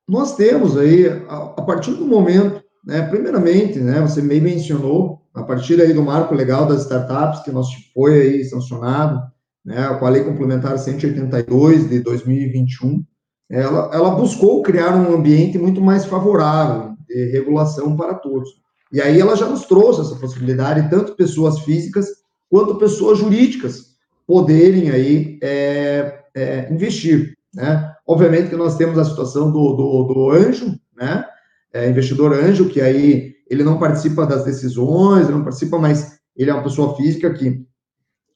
nós 0.07 0.35
temos 0.35 0.75
aí, 0.75 1.09
a, 1.29 1.61
a, 1.61 1.61
partir 1.63 1.93
do 1.93 2.05
momento, 2.05 2.65
né, 2.83 3.07
primeiramente, 3.07 3.77
né, 3.77 4.01
você 4.01 4.19
bem 4.19 4.41
mencionou, 4.41 5.22
a 5.33 5.43
partir 5.43 5.81
aí 5.81 5.93
do 5.93 6.03
marco 6.03 6.35
legal 6.35 6.65
das 6.65 6.81
startups, 6.81 7.41
que 7.43 7.51
nós 7.51 7.67
foi 7.93 8.21
aí 8.21 8.45
sancionado, 8.45 9.21
né, 9.65 9.87
com 9.95 10.05
a 10.05 10.09
Lei 10.09 10.23
Complementar 10.23 10.77
182 10.77 11.89
de 11.89 11.99
2021, 11.99 13.03
ela, 13.49 13.89
ela 13.93 14.11
buscou 14.11 14.61
criar 14.61 14.95
um 14.95 15.13
ambiente 15.13 15.57
muito 15.57 15.81
mais 15.81 16.05
favorável 16.05 16.95
de 17.07 17.31
regulação 17.31 17.95
para 17.95 18.15
todos. 18.15 18.49
E 18.91 19.01
aí 19.01 19.19
ela 19.19 19.35
já 19.35 19.47
nos 19.47 19.65
trouxe 19.65 20.01
essa 20.01 20.15
possibilidade, 20.15 20.89
tanto 20.89 21.15
pessoas 21.15 21.59
físicas 21.59 22.07
quanto 22.49 22.75
pessoas 22.75 23.17
jurídicas 23.17 23.93
poderem 24.27 24.91
aí 24.91 25.39
é, 25.41 26.19
é, 26.35 26.71
investir, 26.71 27.35
né? 27.53 27.91
Obviamente 28.05 28.49
que 28.49 28.55
nós 28.55 28.75
temos 28.75 28.97
a 28.99 29.05
situação 29.05 29.51
do, 29.51 29.73
do, 29.73 30.03
do 30.03 30.31
anjo, 30.31 30.77
né? 30.95 31.25
É, 31.73 31.89
investidor 31.89 32.33
anjo, 32.33 32.69
que 32.69 32.79
aí 32.79 33.33
ele 33.49 33.63
não 33.63 33.79
participa 33.79 34.25
das 34.25 34.45
decisões, 34.45 35.27
não 35.27 35.43
participa, 35.43 35.77
mas 35.79 36.19
ele 36.35 36.49
é 36.49 36.53
uma 36.53 36.63
pessoa 36.63 36.95
física 36.95 37.33
que 37.33 37.65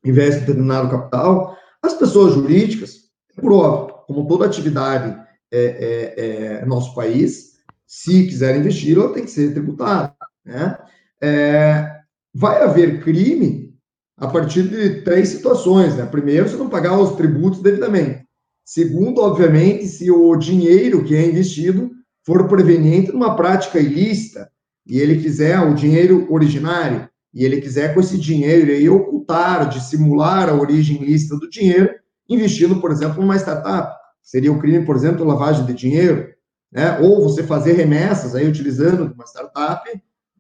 investe 0.04 0.42
determinado 0.42 0.90
capital. 0.90 1.56
As 1.82 1.94
pessoas 1.94 2.34
jurídicas, 2.34 2.96
por 3.36 3.52
óbvio, 3.52 3.96
como 4.08 4.28
toda 4.28 4.46
atividade 4.46 5.18
é, 5.52 5.60
é, 5.60 6.60
é, 6.62 6.66
nosso 6.66 6.94
país, 6.94 7.58
se 7.86 8.28
quiser 8.28 8.58
investir, 8.58 8.98
ela 8.98 9.14
tem 9.14 9.24
que 9.24 9.32
ser 9.32 9.54
tributada. 9.54 10.14
Né? 10.46 10.78
É, 11.22 12.02
vai 12.34 12.62
haver 12.64 13.04
crime 13.04 13.76
a 14.18 14.28
partir 14.28 14.64
de 14.64 15.02
três 15.02 15.30
situações. 15.30 15.96
Né? 15.96 16.06
Primeiro, 16.06 16.50
se 16.50 16.56
não 16.56 16.70
pagar 16.70 17.00
os 17.00 17.16
tributos 17.16 17.62
devidamente. 17.62 18.26
Segundo, 18.66 19.22
obviamente, 19.22 19.88
se 19.88 20.12
o 20.12 20.36
dinheiro 20.36 21.04
que 21.04 21.16
é 21.16 21.26
investido 21.26 21.92
for 22.28 22.46
proveniente 22.46 23.12
de 23.12 23.16
uma 23.16 23.38
prática 23.38 23.80
ilícita 23.80 24.52
e 24.86 25.00
ele 25.00 25.22
quiser 25.22 25.58
o 25.62 25.74
dinheiro 25.74 26.28
originário 26.30 27.08
e 27.34 27.46
ele 27.46 27.62
quiser 27.62 27.94
com 27.94 28.02
esse 28.02 28.18
dinheiro 28.18 28.70
aí 28.70 28.90
ocultar, 28.90 29.70
dissimular 29.70 30.50
a 30.50 30.54
origem 30.54 31.02
ilícita 31.02 31.38
do 31.38 31.50
dinheiro, 31.50 31.90
investindo, 32.28 32.82
por 32.82 32.92
exemplo, 32.92 33.22
numa 33.22 33.38
startup. 33.38 33.96
Seria 34.22 34.52
o 34.52 34.60
crime, 34.60 34.86
por 34.86 34.98
exemplo, 34.98 35.26
lavagem 35.26 35.66
de 35.66 35.74
dinheiro, 35.74 36.28
né? 36.70 37.00
Ou 37.00 37.24
você 37.24 37.44
fazer 37.44 37.74
remessas 37.74 38.36
aí 38.36 38.46
utilizando 38.46 39.14
uma 39.14 39.24
startup, 39.24 39.90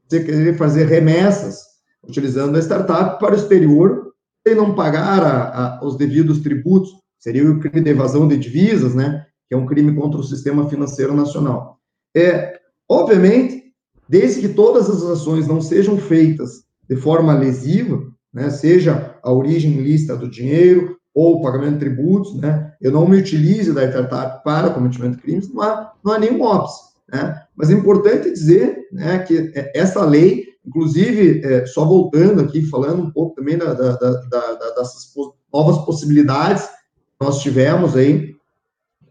você 0.06 0.21
querer 0.21 0.58
fazer 0.58 0.88
remessas 0.88 1.62
utilizando 2.04 2.58
a 2.58 2.60
startup 2.60 3.17
para 3.17 3.34
o 3.34 3.38
exterior 3.38 4.12
e 4.45 4.54
não 4.54 4.76
pagar 4.76 5.23
a, 5.23 5.78
a, 5.78 5.86
os 5.86 5.95
devidos 5.95 6.41
tributos. 6.41 6.89
Seria 7.17 7.50
o 7.50 7.60
crime 7.62 7.82
de 7.82 7.91
evasão 7.91 8.28
de 8.28 8.36
divisas, 8.38 8.93
né? 8.93 9.26
Que 9.47 9.56
é 9.56 9.58
um 9.58 9.65
crime 9.65 9.95
contra 9.95 10.19
o 10.19 10.23
sistema 10.23 10.67
financeiro 10.67 11.13
nacional. 11.13 11.77
É, 12.15 12.60
obviamente, 12.89 13.74
desde 14.08 14.41
que 14.41 14.50
todas 14.50 14.89
as 14.89 15.04
ações 15.04 15.48
não 15.48 15.62
sejam 15.62 15.98
feitas 15.98 16.63
de 16.89 16.96
forma 16.96 17.34
lesiva, 17.34 18.02
né, 18.34 18.50
seja 18.50 19.15
a 19.24 19.32
origem 19.32 19.74
ilícita 19.74 20.15
do 20.15 20.30
dinheiro, 20.30 20.98
ou 21.17 21.41
pagamento 21.41 21.74
de 21.74 21.80
tributos, 21.80 22.36
né? 22.36 22.76
Eu 22.80 22.91
não 22.91 23.08
me 23.08 23.17
utilize 23.17 23.74
da 23.74 23.84
startup 23.88 24.43
para 24.43 24.70
cometimento 24.70 25.17
de 25.17 25.24
crimes, 25.24 25.52
não 25.52 25.63
há, 25.63 25.91
não 26.06 26.13
há 26.13 26.20
nenhum 26.20 26.43
óbice, 26.43 26.80
né? 27.12 27.41
Mas 27.56 27.72
é 27.72 27.74
importante 27.74 28.32
dizer, 28.32 28.86
né, 28.91 29.17
que 29.17 29.52
essa 29.74 30.06
lei, 30.06 30.46
inclusive, 30.63 31.41
é, 31.43 31.65
só 31.65 31.84
voltando 31.86 32.41
aqui, 32.41 32.62
falando 32.67 33.02
um 33.02 33.10
pouco 33.10 33.34
também 33.34 33.58
da, 33.58 33.74
da, 33.74 33.93
da, 33.96 34.70
dessas 34.76 35.12
novas 35.52 35.84
possibilidades 35.86 36.67
que 36.67 37.26
nós 37.26 37.41
tivemos 37.41 37.96
aí 37.96 38.36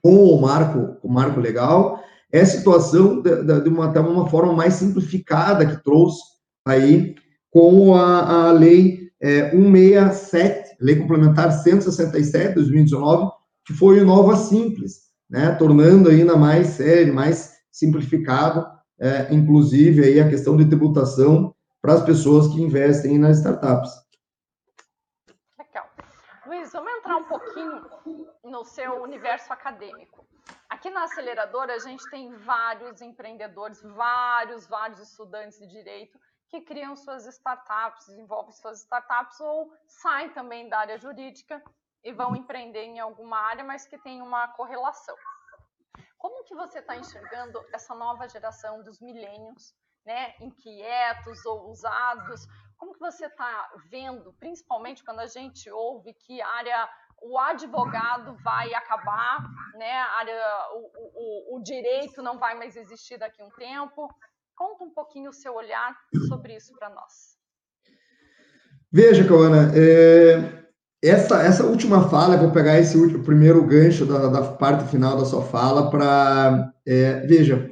com 0.01 0.15
o 0.15 0.41
marco, 0.41 0.97
o 1.03 1.13
marco 1.13 1.41
legal, 1.41 2.01
é 2.37 2.43
a 2.43 2.47
situação 2.47 3.21
de, 3.21 3.43
de 3.63 3.69
uma, 3.69 3.89
de 3.89 3.99
uma 3.99 4.29
forma 4.29 4.53
mais 4.53 4.75
simplificada 4.75 5.67
que 5.67 5.83
trouxe 5.83 6.23
aí 6.67 7.15
com 7.51 7.95
a, 7.95 8.49
a 8.49 8.53
lei 8.53 9.11
é, 9.21 9.51
167 9.51 10.67
Lei 10.81 10.97
Complementar 10.97 11.51
167 11.51 12.49
de 12.49 12.55
2019, 12.55 13.33
que 13.65 13.73
foi 13.73 14.01
Nova 14.03 14.37
Simples, 14.37 15.07
né, 15.29 15.55
tornando 15.55 16.11
ainda 16.11 16.37
mais 16.37 16.69
sério, 16.69 17.15
mais 17.15 17.57
simplificado, 17.73 18.67
é, 19.01 19.33
inclusive 19.35 20.05
aí 20.05 20.21
a 20.21 20.29
questão 20.29 20.57
de 20.57 20.67
tributação 20.67 21.55
para 21.81 21.95
as 21.95 22.05
pessoas 22.05 22.49
que 22.49 22.63
investem 22.63 23.19
nas 23.19 23.39
startups. 23.39 23.91
Legal. 25.59 25.87
Luiz, 26.47 26.73
vamos 26.73 26.93
entrar 26.93 27.17
um 27.17 27.25
pouquinho 27.25 27.83
no 28.45 28.65
seu 28.65 29.03
universo 29.03 29.53
acadêmico. 29.53 30.27
Aqui 30.87 30.95
na 30.95 31.03
aceleradora 31.03 31.75
a 31.75 31.79
gente 31.81 32.09
tem 32.11 32.33
vários 32.33 33.03
empreendedores, 33.03 33.83
vários, 33.83 34.69
vários 34.69 35.01
estudantes 35.01 35.59
de 35.59 35.67
direito 35.67 36.17
que 36.49 36.61
criam 36.61 36.95
suas 36.95 37.27
startups, 37.27 38.07
desenvolvem 38.07 38.53
suas 38.53 38.83
startups 38.83 39.41
ou 39.41 39.73
saem 39.89 40.31
também 40.31 40.69
da 40.69 40.79
área 40.79 40.97
jurídica 40.97 41.61
e 42.05 42.13
vão 42.13 42.37
empreender 42.37 42.85
em 42.85 43.01
alguma 43.01 43.37
área, 43.37 43.65
mas 43.65 43.85
que 43.85 43.99
tem 43.99 44.23
uma 44.23 44.47
correlação. 44.53 45.17
Como 46.17 46.45
que 46.45 46.55
você 46.55 46.79
está 46.79 46.95
enxergando 46.95 47.61
essa 47.73 47.93
nova 47.93 48.29
geração 48.29 48.81
dos 48.85 49.01
milênios, 49.01 49.75
né, 50.05 50.37
inquietos 50.41 51.45
ou 51.47 51.69
usados? 51.69 52.47
Como 52.77 52.93
que 52.93 53.01
você 53.01 53.27
está 53.27 53.73
vendo, 53.91 54.33
principalmente 54.35 55.03
quando 55.03 55.19
a 55.19 55.27
gente 55.27 55.69
ouve 55.69 56.15
que 56.15 56.41
área 56.41 56.89
o 57.23 57.39
advogado 57.39 58.37
vai 58.43 58.73
acabar, 58.75 59.43
né? 59.77 60.05
O, 60.73 61.55
o, 61.55 61.57
o 61.57 61.63
direito 61.63 62.23
não 62.23 62.39
vai 62.39 62.57
mais 62.57 62.77
existir 62.77 63.19
daqui 63.19 63.43
a 63.43 63.47
um 63.47 63.51
tempo. 63.51 64.09
Conta 64.55 64.85
um 64.85 64.91
pouquinho 64.91 65.31
o 65.31 65.35
seu 65.35 65.55
olhar 65.55 65.95
sobre 66.29 66.57
isso 66.57 66.73
para 66.75 66.89
nós. 66.91 67.37
Veja, 68.91 69.27
Cauana, 69.27 69.73
é, 69.75 70.67
essa, 71.03 71.43
essa 71.43 71.65
última 71.65 72.09
fala, 72.09 72.37
vou 72.37 72.51
pegar 72.51 72.79
esse 72.79 72.97
último, 72.97 73.23
primeiro 73.23 73.67
gancho 73.67 74.07
da, 74.07 74.29
da 74.29 74.53
parte 74.55 74.89
final 74.91 75.17
da 75.17 75.25
sua 75.25 75.43
fala 75.43 75.91
para. 75.91 76.73
É, 76.87 77.21
veja, 77.27 77.71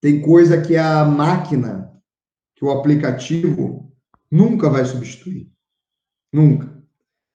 tem 0.00 0.20
coisa 0.20 0.60
que 0.60 0.76
a 0.76 1.04
máquina, 1.04 1.90
que 2.54 2.64
o 2.64 2.70
aplicativo, 2.70 3.90
nunca 4.30 4.68
vai 4.68 4.84
substituir. 4.84 5.50
Nunca. 6.32 6.75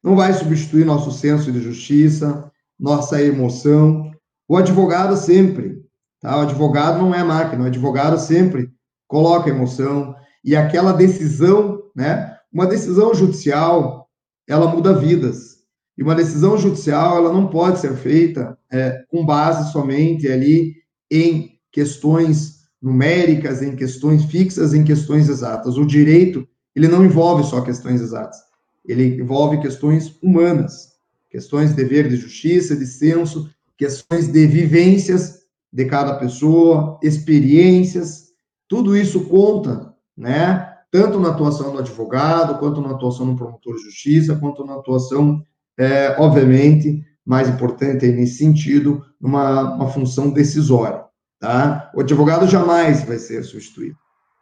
Não 0.03 0.15
vai 0.15 0.33
substituir 0.33 0.85
nosso 0.85 1.11
senso 1.11 1.51
de 1.51 1.61
justiça, 1.61 2.51
nossa 2.79 3.21
emoção. 3.21 4.11
O 4.47 4.57
advogado 4.57 5.15
sempre, 5.15 5.83
tá? 6.19 6.37
O 6.37 6.41
advogado 6.41 6.99
não 6.99 7.13
é 7.13 7.23
máquina, 7.23 7.63
o 7.63 7.67
advogado 7.67 8.19
sempre 8.19 8.71
coloca 9.07 9.49
emoção, 9.49 10.15
e 10.43 10.55
aquela 10.55 10.93
decisão, 10.93 11.83
né? 11.95 12.37
Uma 12.51 12.65
decisão 12.65 13.13
judicial, 13.13 14.09
ela 14.47 14.73
muda 14.73 14.97
vidas. 14.97 15.61
E 15.97 16.03
uma 16.03 16.15
decisão 16.15 16.57
judicial, 16.57 17.17
ela 17.17 17.31
não 17.31 17.47
pode 17.47 17.79
ser 17.79 17.95
feita 17.95 18.57
é, 18.71 19.03
com 19.09 19.25
base 19.25 19.71
somente 19.71 20.27
ali 20.27 20.75
em 21.11 21.51
questões 21.71 22.61
numéricas, 22.81 23.61
em 23.61 23.75
questões 23.75 24.25
fixas, 24.25 24.73
em 24.73 24.83
questões 24.83 25.29
exatas. 25.29 25.77
O 25.77 25.85
direito, 25.85 26.47
ele 26.75 26.87
não 26.87 27.05
envolve 27.05 27.43
só 27.43 27.61
questões 27.61 28.01
exatas. 28.01 28.37
Ele 28.85 29.21
envolve 29.21 29.59
questões 29.59 30.17
humanas, 30.21 30.91
questões 31.29 31.69
de 31.69 31.75
dever 31.75 32.09
de 32.09 32.17
justiça, 32.17 32.75
de 32.75 32.85
senso, 32.85 33.49
questões 33.77 34.27
de 34.27 34.45
vivências 34.47 35.41
de 35.71 35.85
cada 35.85 36.15
pessoa, 36.15 36.99
experiências, 37.01 38.31
tudo 38.67 38.95
isso 38.95 39.25
conta, 39.25 39.93
né? 40.17 40.67
Tanto 40.91 41.19
na 41.19 41.29
atuação 41.29 41.71
do 41.71 41.79
advogado, 41.79 42.59
quanto 42.59 42.81
na 42.81 42.91
atuação 42.91 43.25
no 43.25 43.37
promotor 43.37 43.75
de 43.75 43.83
justiça, 43.83 44.35
quanto 44.35 44.65
na 44.65 44.75
atuação, 44.75 45.41
é, 45.77 46.15
obviamente, 46.19 47.01
mais 47.25 47.47
importante 47.47 48.05
aí 48.05 48.11
nesse 48.11 48.35
sentido, 48.35 49.05
numa 49.19 49.75
uma 49.75 49.87
função 49.89 50.29
decisória, 50.29 51.05
tá? 51.39 51.89
O 51.95 52.01
advogado 52.01 52.47
jamais 52.47 53.03
vai 53.05 53.17
ser 53.17 53.43
substituído. 53.43 53.95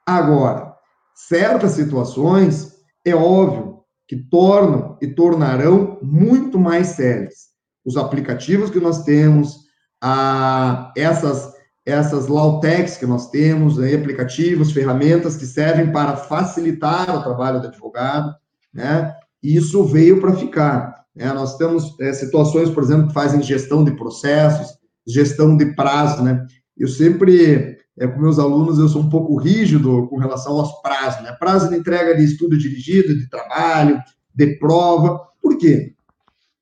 Agora, 0.06 0.73
certas 1.13 1.73
situações, 1.73 2.75
é 3.06 3.13
óbvio 3.13 3.78
que 4.09 4.15
tornam 4.17 4.97
e 4.99 5.05
tornarão 5.07 5.99
muito 6.01 6.57
mais 6.57 6.87
sérias. 6.87 7.49
Os 7.85 7.95
aplicativos 7.95 8.71
que 8.71 8.79
nós 8.79 9.03
temos, 9.03 9.55
a, 10.01 10.91
essas, 10.97 11.53
essas 11.85 12.27
Lautex 12.27 12.97
que 12.97 13.05
nós 13.05 13.29
temos, 13.29 13.79
aí, 13.79 13.93
aplicativos, 13.93 14.71
ferramentas 14.71 15.37
que 15.37 15.45
servem 15.45 15.91
para 15.91 16.17
facilitar 16.17 17.15
o 17.15 17.21
trabalho 17.21 17.61
do 17.61 17.67
advogado, 17.67 18.33
né? 18.73 19.13
Isso 19.43 19.83
veio 19.85 20.19
para 20.19 20.33
ficar. 20.33 21.05
Né? 21.15 21.31
Nós 21.31 21.55
temos 21.57 21.95
é, 22.01 22.11
situações, 22.11 22.71
por 22.71 22.81
exemplo, 22.81 23.09
que 23.09 23.13
fazem 23.13 23.43
gestão 23.43 23.83
de 23.83 23.91
processos, 23.91 24.75
gestão 25.07 25.55
de 25.55 25.75
prazo, 25.75 26.23
né? 26.23 26.47
Eu 26.75 26.87
sempre, 26.87 27.77
é, 27.99 28.07
com 28.07 28.21
meus 28.21 28.39
alunos, 28.39 28.79
eu 28.79 28.88
sou 28.88 29.01
um 29.01 29.09
pouco 29.09 29.35
rígido 29.35 30.07
com 30.07 30.17
relação 30.17 30.53
aos 30.53 30.81
prazos, 30.81 31.21
né? 31.21 31.33
Prazo 31.33 31.69
de 31.69 31.75
entrega 31.75 32.15
de 32.15 32.23
estudo 32.23 32.57
dirigido, 32.57 33.13
de 33.13 33.29
trabalho, 33.29 34.01
de 34.33 34.57
prova. 34.57 35.19
Por 35.41 35.57
quê? 35.57 35.93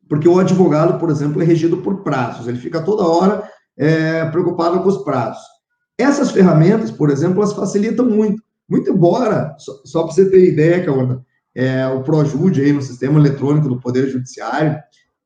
Porque 0.10 0.28
o 0.28 0.40
advogado, 0.40 1.00
por 1.00 1.12
exemplo, 1.12 1.42
é 1.42 1.46
regido 1.46 1.78
por 1.78 2.02
prazos, 2.02 2.48
ele 2.48 2.58
fica 2.58 2.82
toda 2.82 3.04
hora 3.04 3.48
é, 3.78 4.26
preocupado 4.26 4.82
com 4.82 4.90
os 4.90 5.04
prazos. 5.04 5.44
Essas 5.96 6.32
ferramentas, 6.32 6.90
por 6.90 7.10
exemplo, 7.12 7.38
elas 7.38 7.54
facilitam 7.54 8.06
muito. 8.06 8.42
Muito 8.68 8.90
embora, 8.90 9.56
só, 9.58 9.72
só 9.86 10.04
para 10.04 10.12
você 10.12 10.30
ter 10.30 10.44
ideia, 10.44 10.84
Caona, 10.84 11.24
é, 11.56 11.88
o 11.88 12.04
ProJude 12.04 12.62
aí 12.62 12.74
no 12.74 12.82
sistema 12.82 13.18
eletrônico 13.18 13.70
do 13.70 13.80
Poder 13.80 14.10
Judiciário, 14.10 14.78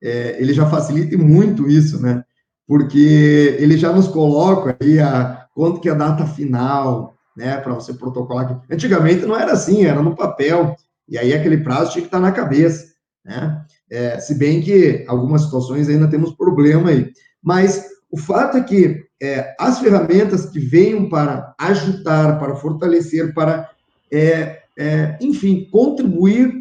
é, 0.01 0.39
ele 0.39 0.53
já 0.53 0.69
facilita 0.69 1.17
muito 1.17 1.67
isso, 1.67 1.99
né? 2.01 2.23
Porque 2.71 3.57
ele 3.59 3.75
já 3.75 3.91
nos 3.91 4.07
coloca 4.07 4.77
aí 4.79 4.97
a 4.97 5.45
quanto 5.53 5.81
que 5.81 5.89
é 5.89 5.91
a 5.91 5.95
data 5.95 6.25
final, 6.25 7.13
né, 7.35 7.57
para 7.57 7.73
você 7.73 7.93
protocolar. 7.93 8.63
Antigamente 8.71 9.25
não 9.25 9.35
era 9.35 9.51
assim, 9.51 9.83
era 9.83 10.01
no 10.01 10.15
papel, 10.15 10.73
e 11.05 11.17
aí 11.17 11.33
aquele 11.33 11.57
prazo 11.57 11.91
tinha 11.91 12.03
que 12.03 12.07
estar 12.07 12.21
na 12.21 12.31
cabeça, 12.31 12.85
né? 13.25 13.61
É, 13.89 14.17
se 14.21 14.35
bem 14.35 14.61
que 14.61 15.03
algumas 15.05 15.41
situações 15.41 15.89
ainda 15.89 16.07
temos 16.07 16.31
problema 16.31 16.91
aí. 16.91 17.11
Mas 17.43 17.87
o 18.09 18.15
fato 18.15 18.55
é 18.55 18.63
que 18.63 19.03
é, 19.21 19.53
as 19.59 19.79
ferramentas 19.79 20.45
que 20.45 20.59
venham 20.61 21.09
para 21.09 21.53
ajudar, 21.59 22.39
para 22.39 22.55
fortalecer, 22.55 23.33
para, 23.33 23.69
é, 24.09 24.61
é 24.79 25.17
enfim, 25.19 25.67
contribuir 25.69 26.53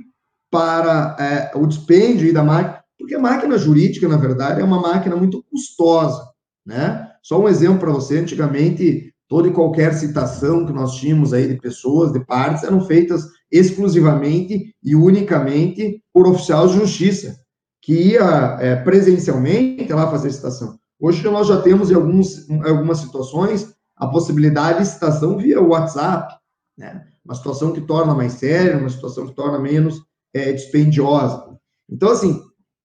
para 0.50 1.16
é, 1.20 1.56
o 1.56 1.64
dispêndio 1.68 2.34
da 2.34 2.42
máquina, 2.42 2.79
porque 3.10 3.16
a 3.16 3.18
máquina 3.18 3.58
jurídica, 3.58 4.06
na 4.06 4.16
verdade, 4.16 4.60
é 4.60 4.64
uma 4.64 4.80
máquina 4.80 5.16
muito 5.16 5.42
custosa, 5.50 6.22
né? 6.64 7.08
Só 7.20 7.40
um 7.40 7.48
exemplo 7.48 7.80
para 7.80 7.90
você, 7.90 8.18
antigamente, 8.18 9.12
toda 9.28 9.48
e 9.48 9.52
qualquer 9.52 9.94
citação 9.94 10.64
que 10.64 10.72
nós 10.72 10.94
tínhamos 10.94 11.32
aí 11.32 11.48
de 11.48 11.60
pessoas, 11.60 12.12
de 12.12 12.24
partes, 12.24 12.62
eram 12.62 12.80
feitas 12.80 13.24
exclusivamente 13.50 14.72
e 14.80 14.94
unicamente 14.94 16.00
por 16.12 16.28
oficial 16.28 16.68
de 16.68 16.74
justiça, 16.74 17.36
que 17.82 18.12
ia 18.12 18.56
é, 18.60 18.76
presencialmente 18.76 19.92
lá 19.92 20.08
fazer 20.08 20.30
citação. 20.30 20.78
Hoje 21.00 21.24
nós 21.24 21.48
já 21.48 21.60
temos 21.60 21.90
em, 21.90 21.94
alguns, 21.94 22.48
em 22.48 22.62
algumas 22.62 22.98
situações 22.98 23.74
a 23.96 24.06
possibilidade 24.06 24.78
de 24.78 24.86
citação 24.86 25.36
via 25.36 25.60
WhatsApp, 25.60 26.32
né? 26.78 27.06
uma 27.24 27.34
situação 27.34 27.72
que 27.72 27.80
torna 27.80 28.14
mais 28.14 28.34
séria, 28.34 28.78
uma 28.78 28.88
situação 28.88 29.26
que 29.26 29.34
torna 29.34 29.58
menos 29.58 30.00
é, 30.32 30.52
dispendiosa. 30.52 31.50
Então, 31.90 32.10
assim, 32.10 32.40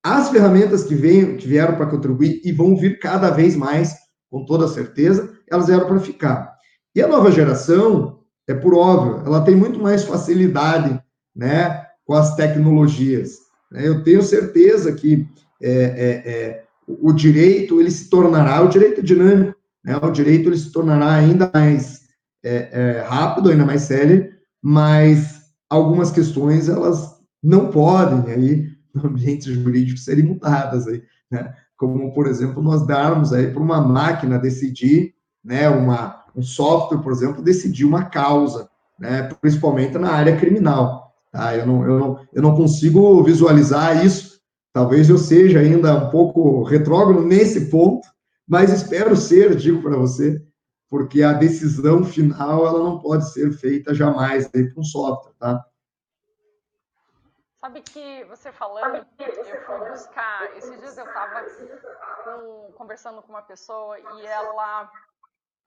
as 0.06 0.30
ferramentas 0.30 0.84
que, 0.84 0.94
vêm, 0.94 1.36
que 1.36 1.48
vieram 1.48 1.76
para 1.76 1.88
contribuir 1.88 2.40
e 2.46 2.52
vão 2.52 2.78
vir 2.78 3.00
cada 3.00 3.32
vez 3.32 3.56
mais, 3.56 3.96
com 4.30 4.46
toda 4.46 4.68
certeza, 4.68 5.34
elas 5.50 5.66
vieram 5.66 5.88
para 5.88 6.00
ficar. 6.00 6.54
E 6.96 7.02
a 7.02 7.08
nova 7.08 7.32
geração, 7.32 8.20
é 8.48 8.54
por 8.54 8.76
óbvio, 8.76 9.26
ela 9.26 9.42
tem 9.42 9.56
muito 9.56 9.80
mais 9.80 10.04
facilidade 10.04 11.02
né, 11.36 11.88
com 12.06 12.14
as 12.14 12.36
tecnologias. 12.36 13.32
Né? 13.72 13.88
Eu 13.88 14.04
tenho 14.04 14.22
certeza 14.22 14.94
que 14.94 15.28
é, 15.60 15.72
é, 15.72 16.32
é, 16.32 16.64
o 16.88 17.12
direito 17.12 17.82
ele 17.82 17.90
se 17.90 18.08
tornará, 18.08 18.62
o 18.62 18.70
direito 18.70 19.02
dinâmico, 19.02 19.58
né? 19.84 19.98
o 19.98 20.12
direito 20.12 20.50
ele 20.50 20.58
se 20.58 20.72
tornará 20.72 21.16
ainda 21.16 21.50
mais 21.52 22.02
é, 22.44 22.70
é, 22.72 23.02
rápido, 23.02 23.50
ainda 23.50 23.66
mais 23.66 23.82
sério, 23.82 24.30
mas 24.62 25.42
algumas 25.68 26.12
questões 26.12 26.70
elas 26.70 27.16
não 27.42 27.72
podem 27.72 28.32
aí 28.32 28.75
no 29.04 29.08
ambiente 29.08 29.54
jurídico 29.54 30.00
serem 30.00 30.24
mudadas 30.24 30.88
aí, 30.88 31.04
né? 31.30 31.54
Como 31.78 32.14
por 32.14 32.28
exemplo 32.28 32.64
nós 32.64 32.88
darmos 32.88 33.34
aí 33.34 33.52
para 33.52 33.62
uma 33.62 33.82
máquina 33.82 34.40
decidir, 34.40 35.14
né? 35.44 35.70
Uma 35.70 36.26
um 36.36 36.42
software, 36.42 37.00
por 37.00 37.14
exemplo, 37.14 37.42
decidir 37.42 37.86
uma 37.86 38.04
causa, 38.04 38.70
né, 39.00 39.30
principalmente 39.40 39.98
na 39.98 40.12
área 40.12 40.38
criminal. 40.38 41.14
Tá? 41.32 41.56
Eu, 41.56 41.66
não, 41.66 41.86
eu, 41.86 42.00
não, 42.00 42.20
eu 42.34 42.42
não 42.42 42.56
consigo 42.56 43.24
visualizar 43.24 44.06
isso. 44.06 44.42
Talvez 44.74 45.10
eu 45.10 45.18
seja 45.18 45.60
ainda 45.60 45.96
um 45.96 46.10
pouco 46.10 46.64
retrógrado 46.64 47.26
nesse 47.26 47.70
ponto, 47.70 48.06
mas 48.46 48.72
espero 48.72 49.16
ser, 49.16 49.56
digo 49.56 49.82
para 49.82 49.96
você, 49.96 50.42
porque 50.90 51.24
a 51.24 51.34
decisão 51.34 52.04
final 52.04 52.68
ela 52.68 52.80
não 52.80 53.00
pode 53.00 53.32
ser 53.32 53.54
feita 53.54 53.94
jamais 53.94 54.50
aí 54.54 54.70
com 54.72 54.84
software, 54.84 55.34
tá? 55.40 55.64
Sabe 57.66 57.82
que 57.82 58.24
você 58.26 58.52
falando, 58.52 59.08
eu 59.18 59.66
fui 59.66 59.90
buscar, 59.90 60.56
esses 60.56 60.80
dias 60.80 61.00
eu 61.00 61.08
estava 61.08 61.44
conversando 62.78 63.24
com 63.24 63.30
uma 63.30 63.42
pessoa 63.42 64.00
e 64.00 64.26
ela 64.28 64.88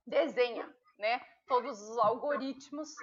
desenha 0.06 0.72
né, 0.96 1.20
todos 1.48 1.82
os 1.82 1.98
algoritmos 1.98 2.94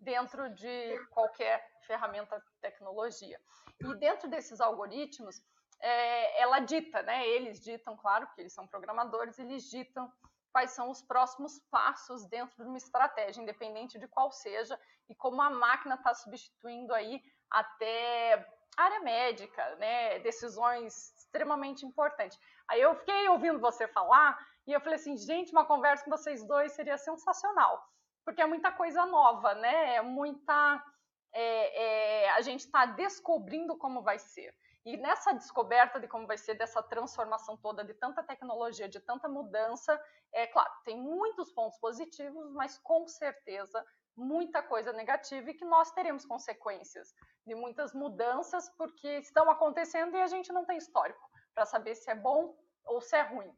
dentro 0.00 0.48
de 0.54 0.98
qualquer 1.10 1.62
ferramenta 1.86 2.42
tecnologia. 2.62 3.38
E 3.80 3.94
dentro 3.96 4.30
desses 4.30 4.62
algoritmos, 4.62 5.42
é, 5.80 6.40
ela 6.40 6.60
dita, 6.60 7.02
né, 7.02 7.28
eles 7.28 7.60
ditam, 7.60 7.98
claro, 7.98 8.26
porque 8.28 8.40
eles 8.40 8.54
são 8.54 8.66
programadores, 8.66 9.38
eles 9.38 9.64
ditam 9.64 10.10
quais 10.50 10.70
são 10.70 10.88
os 10.88 11.02
próximos 11.02 11.58
passos 11.70 12.24
dentro 12.24 12.56
de 12.56 12.66
uma 12.66 12.78
estratégia, 12.78 13.42
independente 13.42 13.98
de 13.98 14.08
qual 14.08 14.32
seja, 14.32 14.80
e 15.06 15.14
como 15.14 15.42
a 15.42 15.50
máquina 15.50 15.96
está 15.96 16.14
substituindo 16.14 16.94
aí 16.94 17.22
até 17.50 18.46
área 18.76 19.00
médica, 19.00 19.74
né, 19.76 20.20
decisões 20.20 21.12
extremamente 21.16 21.84
importantes. 21.84 22.38
Aí 22.68 22.80
eu 22.80 22.94
fiquei 22.94 23.28
ouvindo 23.28 23.58
você 23.58 23.88
falar 23.88 24.38
e 24.66 24.72
eu 24.72 24.80
falei 24.80 24.96
assim, 24.96 25.16
gente, 25.16 25.50
uma 25.52 25.64
conversa 25.64 26.04
com 26.04 26.10
vocês 26.10 26.46
dois 26.46 26.72
seria 26.72 26.96
sensacional, 26.96 27.82
porque 28.24 28.40
é 28.42 28.46
muita 28.46 28.70
coisa 28.70 29.04
nova, 29.06 29.54
né? 29.54 29.96
É 29.96 30.02
muita. 30.02 30.84
É, 31.32 32.24
é, 32.24 32.30
a 32.30 32.40
gente 32.40 32.60
está 32.60 32.86
descobrindo 32.86 33.76
como 33.76 34.02
vai 34.02 34.18
ser. 34.18 34.54
E 34.84 34.96
nessa 34.96 35.32
descoberta 35.32 36.00
de 36.00 36.08
como 36.08 36.26
vai 36.26 36.38
ser, 36.38 36.54
dessa 36.54 36.82
transformação 36.82 37.56
toda, 37.56 37.84
de 37.84 37.92
tanta 37.94 38.22
tecnologia, 38.22 38.88
de 38.88 39.00
tanta 39.00 39.28
mudança, 39.28 40.00
é 40.32 40.46
claro, 40.46 40.70
tem 40.84 40.96
muitos 40.96 41.52
pontos 41.52 41.78
positivos, 41.78 42.50
mas 42.52 42.78
com 42.78 43.06
certeza 43.06 43.84
muita 44.18 44.62
coisa 44.62 44.92
negativa 44.92 45.50
e 45.50 45.54
que 45.54 45.64
nós 45.64 45.90
teremos 45.92 46.26
consequências 46.26 47.14
de 47.46 47.54
muitas 47.54 47.94
mudanças, 47.94 48.68
porque 48.76 49.08
estão 49.18 49.48
acontecendo 49.50 50.16
e 50.16 50.20
a 50.20 50.26
gente 50.26 50.52
não 50.52 50.64
tem 50.64 50.76
histórico 50.76 51.20
para 51.54 51.64
saber 51.64 51.94
se 51.94 52.10
é 52.10 52.14
bom 52.14 52.54
ou 52.84 53.00
se 53.00 53.16
é 53.16 53.22
ruim. 53.22 53.50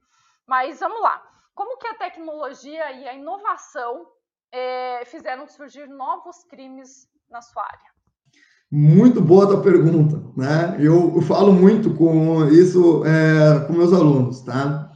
Mas 0.46 0.81
vamos 0.81 1.01
lá. 1.01 1.23
Como 1.55 1.79
que 1.79 1.87
a 1.87 1.94
tecnologia 1.94 2.92
e 2.92 3.09
a 3.09 3.14
inovação 3.14 4.07
é, 4.53 5.05
fizeram 5.07 5.46
surgir 5.49 5.88
novos 5.88 6.44
crimes 6.44 7.09
na 7.29 7.40
sua 7.40 7.62
área? 7.62 7.90
Muito 8.70 9.20
boa 9.20 9.44
a 9.44 9.49
tua 9.49 9.62
pergunta, 9.62 10.23
né? 10.37 10.77
Eu, 10.79 11.12
eu 11.16 11.23
falo 11.23 11.53
muito 11.53 11.92
com 11.94 12.44
isso 12.46 13.03
é, 13.05 13.66
com 13.66 13.73
meus 13.73 13.92
alunos, 13.92 14.42
tá? 14.42 14.92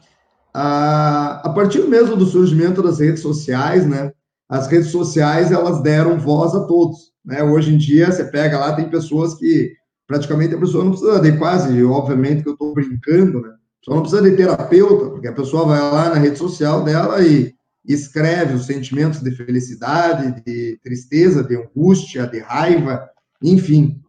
A, 0.53 1.41
a 1.45 1.53
partir 1.53 1.83
mesmo 1.89 2.15
do 2.15 2.25
surgimento 2.25 2.81
das 2.81 3.01
redes 3.01 3.21
sociais, 3.21 3.85
né? 3.85 4.13
As 4.55 4.69
redes 4.69 4.93
sociais 4.93 5.51
elas 5.51 5.83
deram 5.83 6.17
voz 6.17 6.55
a 6.55 6.61
todos, 6.61 7.13
né? 7.25 7.43
Hoje 7.43 7.75
em 7.75 7.77
dia 7.77 8.13
você 8.13 8.23
pega 8.23 8.57
lá 8.57 8.73
tem 8.73 8.89
pessoas 8.89 9.35
que 9.35 9.73
praticamente 10.07 10.55
a 10.55 10.59
pessoa 10.59 10.85
não 10.85 10.93
precisa 10.93 11.21
de 11.21 11.37
quase, 11.37 11.83
obviamente 11.83 12.45
que 12.45 12.51
eu 12.51 12.53
estou 12.53 12.73
brincando, 12.73 13.43
né? 13.43 13.53
Só 13.85 13.95
não 13.97 14.03
precisa 14.03 14.23
de 14.23 14.37
terapeuta, 14.37 15.11
porque 15.11 15.27
a 15.27 15.33
pessoa 15.33 15.67
vai 15.67 15.81
lá 15.81 16.11
na 16.11 16.21
rede 16.21 16.39
social 16.39 16.85
dela 16.85 17.21
e 17.21 17.53
escreve 17.85 18.55
os 18.55 18.67
sentimentos 18.67 19.21
de 19.21 19.33
felicidade, 19.33 20.41
de 20.47 20.79
tristeza, 20.85 21.43
de 21.43 21.57
angústia, 21.57 22.25
de 22.25 22.39
raiva, 22.39 23.11
enfim. 23.43 24.01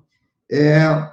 É, 0.51 1.10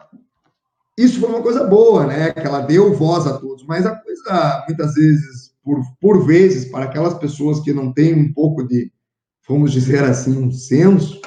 isso 0.98 1.20
foi 1.20 1.30
uma 1.30 1.40
coisa 1.40 1.64
boa, 1.64 2.06
né? 2.06 2.32
Que 2.32 2.46
ela 2.46 2.60
deu 2.60 2.92
voz 2.92 3.26
a 3.26 3.38
todos, 3.38 3.64
mas 3.64 3.86
a 3.86 3.96
coisa, 3.96 4.64
muitas 4.68 4.92
vezes, 4.92 5.54
por, 5.64 5.80
por 5.98 6.26
vezes, 6.26 6.66
para 6.66 6.84
aquelas 6.84 7.14
pessoas 7.14 7.60
que 7.60 7.72
não 7.72 7.94
têm 7.94 8.12
um 8.12 8.30
pouco 8.30 8.62
de, 8.62 8.92
vamos 9.48 9.72
dizer 9.72 10.05
assim, 10.05 10.37
um 10.38 10.50
senso, 10.50 11.20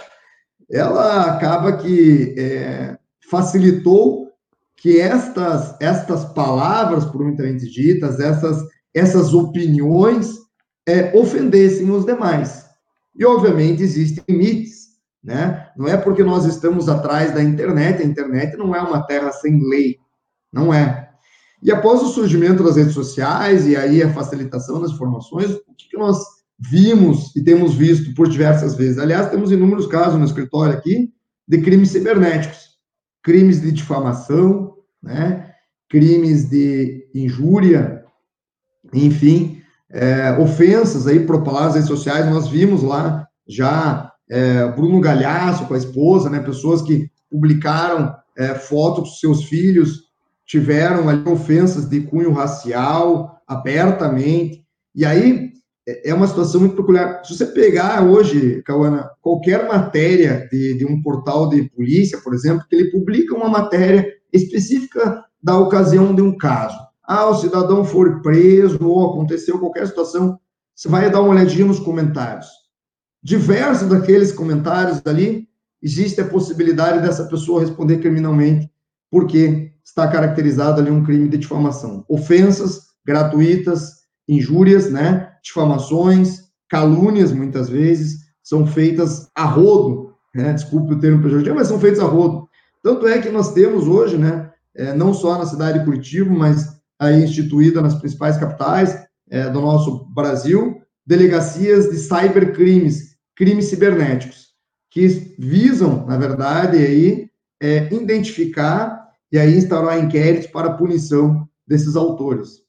ela 0.71 1.25
acaba 1.25 1.77
que 1.77 2.33
é, 2.37 2.97
facilitou 3.29 4.31
que 4.75 4.99
estas, 4.99 5.75
estas 5.79 6.25
palavras, 6.33 7.05
por 7.05 7.23
muitas 7.23 7.61
ditas, 7.71 8.19
essas, 8.19 8.63
essas 8.93 9.33
opiniões, 9.33 10.37
é, 10.87 11.17
ofendessem 11.17 11.89
os 11.89 12.05
demais. 12.05 12.65
E, 13.17 13.25
obviamente, 13.25 13.81
existem 13.81 14.23
limites, 14.27 14.89
né? 15.23 15.69
Não 15.75 15.87
é 15.87 15.97
porque 15.97 16.23
nós 16.23 16.45
estamos 16.45 16.87
atrás 16.87 17.33
da 17.33 17.41
internet, 17.41 18.01
a 18.01 18.05
internet 18.05 18.55
não 18.57 18.75
é 18.75 18.81
uma 18.81 19.01
terra 19.07 19.31
sem 19.31 19.59
lei, 19.67 19.97
não 20.51 20.73
é. 20.73 21.09
E 21.63 21.71
após 21.71 22.01
o 22.03 22.09
surgimento 22.09 22.63
das 22.63 22.75
redes 22.75 22.93
sociais 22.93 23.65
e 23.65 23.75
aí 23.75 24.03
a 24.03 24.13
facilitação 24.13 24.79
das 24.79 24.91
informações, 24.91 25.49
o 25.51 25.73
que, 25.75 25.89
que 25.89 25.97
nós 25.97 26.17
vimos 26.59 27.35
e 27.35 27.43
temos 27.43 27.75
visto 27.75 28.13
por 28.13 28.29
diversas 28.29 28.75
vezes? 28.75 28.97
Aliás, 28.97 29.29
temos 29.29 29.51
inúmeros 29.51 29.87
casos 29.87 30.19
no 30.19 30.25
escritório 30.25 30.73
aqui 30.73 31.13
de 31.47 31.61
crimes 31.61 31.89
cibernéticos, 31.89 32.77
crimes 33.21 33.61
de 33.61 33.71
difamação, 33.71 34.75
né? 35.01 35.51
crimes 35.89 36.49
de 36.49 37.07
injúria, 37.13 38.03
enfim, 38.93 39.61
é, 39.89 40.31
ofensas 40.39 41.07
aí 41.07 41.25
propaladas 41.25 41.67
nas 41.67 41.75
redes 41.75 41.89
sociais. 41.89 42.29
Nós 42.29 42.47
vimos 42.47 42.81
lá 42.81 43.27
já 43.47 44.11
é, 44.29 44.67
Bruno 44.71 44.99
Galhaço 44.99 45.65
com 45.67 45.73
a 45.73 45.77
esposa, 45.77 46.29
né? 46.29 46.39
Pessoas 46.39 46.81
que 46.81 47.09
publicaram 47.29 48.15
é, 48.37 48.55
fotos 48.55 49.09
dos 49.09 49.19
seus 49.19 49.45
filhos, 49.45 50.05
tiveram 50.45 51.09
ali 51.09 51.27
ofensas 51.27 51.87
de 51.87 52.01
cunho 52.01 52.31
racial 52.31 53.41
abertamente. 53.47 54.65
E 54.93 55.05
aí 55.05 55.44
é, 55.87 56.09
é 56.09 56.13
uma 56.13 56.27
situação 56.27 56.61
muito 56.61 56.75
peculiar. 56.75 57.23
Se 57.23 57.35
você 57.35 57.45
pegar 57.47 58.03
hoje, 58.03 58.61
Cauana, 58.63 59.09
qualquer 59.21 59.67
matéria 59.67 60.47
de, 60.51 60.77
de 60.77 60.85
um 60.85 61.01
portal 61.01 61.49
de 61.49 61.63
polícia, 61.69 62.19
por 62.21 62.33
exemplo, 62.33 62.65
que 62.69 62.75
ele 62.75 62.91
publica 62.91 63.35
uma 63.35 63.49
matéria 63.49 64.07
específica 64.31 65.23
da 65.41 65.57
ocasião 65.57 66.13
de 66.13 66.21
um 66.21 66.37
caso. 66.37 66.77
Ah, 67.03 67.27
o 67.27 67.35
cidadão 67.35 67.85
foi 67.85 68.21
preso 68.21 68.83
ou 68.87 69.11
aconteceu 69.11 69.59
qualquer 69.59 69.87
situação, 69.87 70.39
você 70.73 70.89
vai 70.89 71.09
dar 71.09 71.21
uma 71.21 71.29
olhadinha 71.29 71.65
nos 71.65 71.79
comentários 71.79 72.47
diversos 73.25 73.89
daqueles 73.89 74.31
comentários 74.31 75.01
ali, 75.03 75.49
existe 75.81 76.21
a 76.21 76.27
possibilidade 76.27 77.01
dessa 77.01 77.25
pessoa 77.25 77.59
responder 77.59 77.97
criminalmente, 77.97 78.69
porque 79.09 79.71
está 79.83 80.07
caracterizado 80.07 80.79
ali 80.79 80.91
um 80.91 81.03
crime 81.03 81.27
de 81.27 81.39
difamação. 81.39 82.05
Ofensas 82.07 82.81
gratuitas, 83.03 84.03
injúrias, 84.27 84.91
né? 84.91 85.31
Difamações, 85.45 86.45
calúnias, 86.67 87.31
muitas 87.31 87.69
vezes, 87.69 88.25
são 88.43 88.65
feitas 88.65 89.29
a 89.35 89.43
rodo, 89.45 90.13
né? 90.33 90.53
Desculpe 90.53 90.93
o 90.93 90.99
termo 90.99 91.21
pejorativo, 91.21 91.55
mas 91.55 91.67
são 91.67 91.79
feitas 91.79 91.99
a 91.99 92.05
rodo. 92.05 92.49
Tanto 92.81 93.07
é 93.07 93.19
que 93.19 93.29
nós 93.29 93.53
temos 93.53 93.87
hoje, 93.87 94.17
né? 94.17 94.51
É, 94.75 94.93
não 94.93 95.13
só 95.13 95.37
na 95.37 95.45
cidade 95.45 95.79
de 95.79 95.85
Curitiba, 95.85 96.29
mas 96.29 96.75
aí 96.99 97.23
instituída 97.23 97.81
nas 97.81 97.95
principais 97.95 98.37
capitais 98.37 99.05
é, 99.29 99.49
do 99.49 99.61
nosso 99.61 100.05
Brasil, 100.13 100.81
delegacias 101.05 101.89
de 101.89 101.97
cybercrimes, 101.97 103.15
crimes 103.35 103.65
cibernéticos, 103.65 104.49
que 104.89 105.07
visam, 105.37 106.05
na 106.05 106.17
verdade, 106.17 106.77
aí, 106.77 107.29
é, 107.61 107.93
identificar 107.93 109.09
e 109.31 109.37
aí 109.37 109.57
instaurar 109.57 110.03
inquéritos 110.03 110.47
para 110.47 110.73
punição 110.73 111.47
desses 111.67 111.95
autores. 111.95 112.64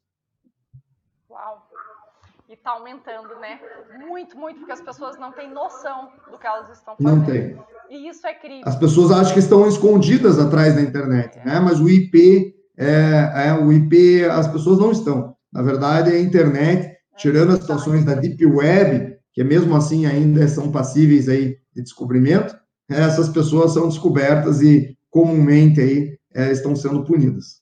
Está 2.67 2.79
aumentando, 2.79 3.29
né? 3.41 3.61
Muito, 4.09 4.37
muito, 4.37 4.59
porque 4.59 4.73
as 4.73 4.81
pessoas 4.81 5.17
não 5.21 5.31
têm 5.31 5.49
noção 5.49 6.09
do 6.29 6.37
que 6.37 6.45
elas 6.45 6.69
estão 6.77 6.97
fazendo. 6.97 7.19
Não 7.19 7.25
tem. 7.25 7.57
E 7.89 8.09
isso 8.09 8.27
é 8.27 8.35
crime. 8.35 8.63
As 8.65 8.75
pessoas 8.75 9.13
acham 9.13 9.35
que 9.35 9.39
estão 9.39 9.69
escondidas 9.69 10.37
atrás 10.37 10.75
da 10.75 10.83
internet, 10.83 11.39
é. 11.39 11.45
né? 11.45 11.61
Mas 11.61 11.79
o 11.79 11.89
IP, 11.89 12.57
é, 12.77 13.47
é, 13.47 13.53
o 13.53 13.73
IP, 13.73 14.25
as 14.25 14.49
pessoas 14.49 14.81
não 14.81 14.91
estão. 14.91 15.37
Na 15.53 15.63
verdade, 15.63 16.11
a 16.11 16.19
internet, 16.19 16.87
é 16.87 16.97
tirando 17.17 17.53
as 17.53 17.61
situações 17.61 18.05
da 18.05 18.15
Deep 18.15 18.45
Web, 18.45 19.17
que 19.33 19.45
mesmo 19.45 19.77
assim 19.77 20.05
ainda 20.05 20.49
são 20.49 20.73
passíveis 20.73 21.29
aí 21.29 21.59
de 21.73 21.83
descobrimento, 21.83 22.59
essas 22.91 23.29
pessoas 23.29 23.75
são 23.75 23.89
descobertas 23.89 24.61
e 24.61 24.99
comumente 25.09 25.81
aí 25.81 26.19
é, 26.35 26.51
estão 26.51 26.75
sendo 26.75 27.05
punidas. 27.05 27.61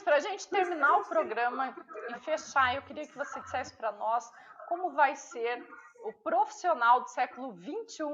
Luiz, 0.00 0.02
para 0.02 0.16
a 0.16 0.20
gente 0.20 0.48
terminar 0.48 0.98
o 0.98 1.04
programa 1.04 1.74
e 2.10 2.20
fechar, 2.20 2.74
eu 2.74 2.82
queria 2.82 3.06
que 3.06 3.16
você 3.16 3.40
dissesse 3.40 3.76
para 3.76 3.92
nós 3.92 4.24
como 4.68 4.92
vai 4.92 5.14
ser 5.16 5.62
o 6.04 6.12
profissional 6.22 7.02
do 7.02 7.08
século 7.08 7.54
XXI 7.54 8.04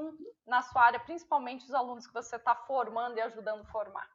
na 0.45 0.61
sua 0.61 0.83
área, 0.83 0.99
principalmente 0.99 1.65
os 1.65 1.73
alunos 1.73 2.05
que 2.05 2.13
você 2.13 2.35
está 2.35 2.55
formando 2.55 3.17
e 3.17 3.21
ajudando 3.21 3.61
a 3.61 3.65
formar. 3.65 4.07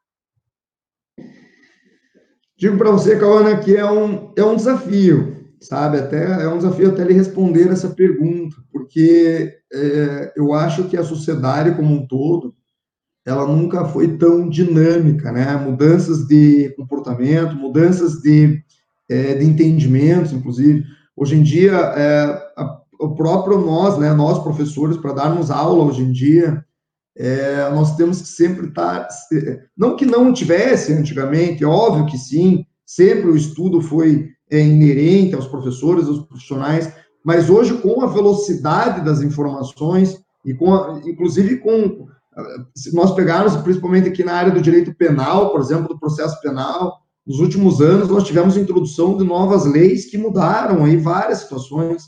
Digo 2.57 2.77
para 2.77 2.91
você, 2.91 3.19
Cauana, 3.19 3.59
que 3.59 3.77
é 3.77 3.85
um, 3.85 4.35
é 4.37 4.45
um 4.45 4.57
desafio 4.57 5.41
sabe? 5.61 5.97
Até 5.99 6.43
é 6.43 6.49
um 6.49 6.59
desafio 6.59 6.91
até 6.91 7.05
lhe 7.05 7.15
responder 7.15 7.71
essa 7.71 7.89
pergunta, 7.89 8.57
porque 8.73 9.57
é, 9.73 10.33
eu 10.35 10.53
acho 10.53 10.89
que 10.89 10.97
a 10.97 11.05
sociedade 11.05 11.77
como 11.77 11.95
um 11.95 12.05
todo, 12.05 12.53
ela 13.25 13.47
nunca 13.47 13.85
foi 13.85 14.17
tão 14.17 14.49
dinâmica, 14.49 15.31
né? 15.31 15.57
Mudanças 15.57 16.27
de 16.27 16.71
comportamento, 16.77 17.55
mudanças 17.55 18.21
de, 18.21 18.63
é, 19.09 19.35
de 19.35 19.45
entendimentos, 19.45 20.33
inclusive. 20.33 20.85
Hoje 21.17 21.37
em 21.37 21.43
dia, 21.43 21.73
é, 21.73 22.53
a, 22.57 22.81
o 23.01 23.15
próprio 23.15 23.61
nós, 23.61 23.99
né? 23.99 24.13
Nós 24.13 24.43
professores, 24.43 24.97
para 24.97 25.13
darmos 25.13 25.51
aula 25.51 25.85
hoje 25.85 26.03
em 26.03 26.11
dia, 26.11 26.65
é, 27.17 27.69
nós 27.71 27.95
temos 27.97 28.23
que 28.23 28.29
sempre 28.29 28.69
estar, 28.69 29.07
não 29.77 29.97
que 29.97 30.07
não 30.07 30.33
tivesse 30.33 30.93
antigamente, 30.93 31.63
é 31.63 31.67
óbvio 31.67 32.07
que 32.07 32.17
sim, 32.17 32.65
sempre 32.87 33.29
o 33.29 33.37
estudo 33.37 33.81
foi 33.83 34.31
é, 34.51 34.61
inerente 34.61 35.35
aos 35.35 35.47
professores, 35.47 36.07
aos 36.07 36.21
profissionais, 36.21 36.93
mas 37.25 37.51
hoje 37.51 37.75
com 37.79 38.03
a 38.03 38.07
velocidade 38.07 39.05
das 39.05 39.21
informações 39.21 40.21
e 40.45 40.55
com, 40.55 40.75
a, 40.75 41.01
inclusive 41.05 41.59
com, 41.59 42.07
se 42.75 42.95
nós 42.95 43.15
pegarmos 43.15 43.57
principalmente 43.57 44.09
aqui 44.09 44.25
na 44.25 44.35
área 44.35 44.53
do 44.53 44.63
direito 44.63 44.95
penal, 44.95 45.51
por 45.51 45.61
exemplo, 45.61 45.89
do 45.89 45.99
processo 45.99 46.41
penal, 46.41 47.01
nos 47.27 47.39
últimos 47.39 47.81
anos 47.81 48.09
nós 48.09 48.25
tivemos 48.25 48.57
introdução 48.57 49.17
de 49.17 49.25
novas 49.25 49.65
leis 49.65 50.07
que 50.07 50.19
mudaram 50.19 50.85
aí 50.85 50.97
várias 50.97 51.41
situações. 51.41 52.03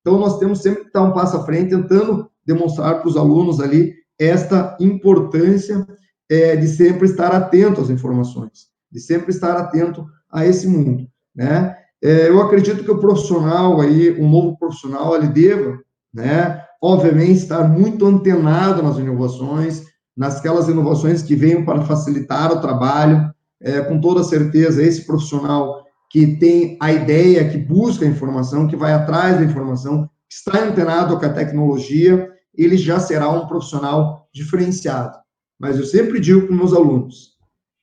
Então 0.00 0.18
nós 0.18 0.38
temos 0.38 0.60
sempre 0.60 0.82
que 0.82 0.86
estar 0.88 1.02
um 1.02 1.12
passo 1.12 1.36
à 1.36 1.44
frente, 1.44 1.70
tentando 1.70 2.30
demonstrar 2.44 3.00
para 3.00 3.08
os 3.08 3.16
alunos 3.16 3.60
ali 3.60 3.94
esta 4.18 4.76
importância 4.78 5.86
é, 6.28 6.56
de 6.56 6.68
sempre 6.68 7.06
estar 7.06 7.34
atento 7.34 7.80
às 7.80 7.90
informações, 7.90 8.68
de 8.90 9.00
sempre 9.00 9.30
estar 9.30 9.56
atento 9.56 10.06
a 10.30 10.46
esse 10.46 10.66
mundo, 10.66 11.06
né? 11.34 11.76
É, 12.02 12.28
eu 12.28 12.40
acredito 12.42 12.82
que 12.82 12.90
o 12.90 12.98
profissional 12.98 13.80
aí, 13.80 14.20
um 14.20 14.28
novo 14.28 14.58
profissional, 14.58 15.14
ele 15.14 15.28
deva, 15.28 15.78
né, 16.12 16.60
obviamente, 16.82 17.38
estar 17.38 17.68
muito 17.68 18.04
antenado 18.04 18.82
nas 18.82 18.98
inovações, 18.98 19.84
nasquelas 20.16 20.68
inovações 20.68 21.22
que 21.22 21.36
venham 21.36 21.64
para 21.64 21.82
facilitar 21.82 22.52
o 22.52 22.60
trabalho, 22.60 23.32
é, 23.60 23.80
com 23.82 24.00
toda 24.00 24.24
certeza, 24.24 24.82
esse 24.82 25.06
profissional 25.06 25.84
que 26.10 26.36
tem 26.36 26.76
a 26.80 26.92
ideia, 26.92 27.48
que 27.48 27.56
busca 27.56 28.04
a 28.04 28.08
informação, 28.08 28.66
que 28.66 28.76
vai 28.76 28.92
atrás 28.92 29.38
da 29.38 29.44
informação, 29.44 30.10
que 30.28 30.34
está 30.34 30.64
antenado 30.64 31.18
com 31.18 31.24
a 31.24 31.32
tecnologia, 31.32 32.28
ele 32.54 32.76
já 32.76 32.98
será 32.98 33.30
um 33.30 33.46
profissional 33.46 34.28
diferenciado. 34.34 35.16
Mas 35.58 35.78
eu 35.78 35.86
sempre 35.86 36.18
digo 36.18 36.42
para 36.42 36.52
os 36.52 36.58
meus 36.58 36.72
alunos, 36.72 37.32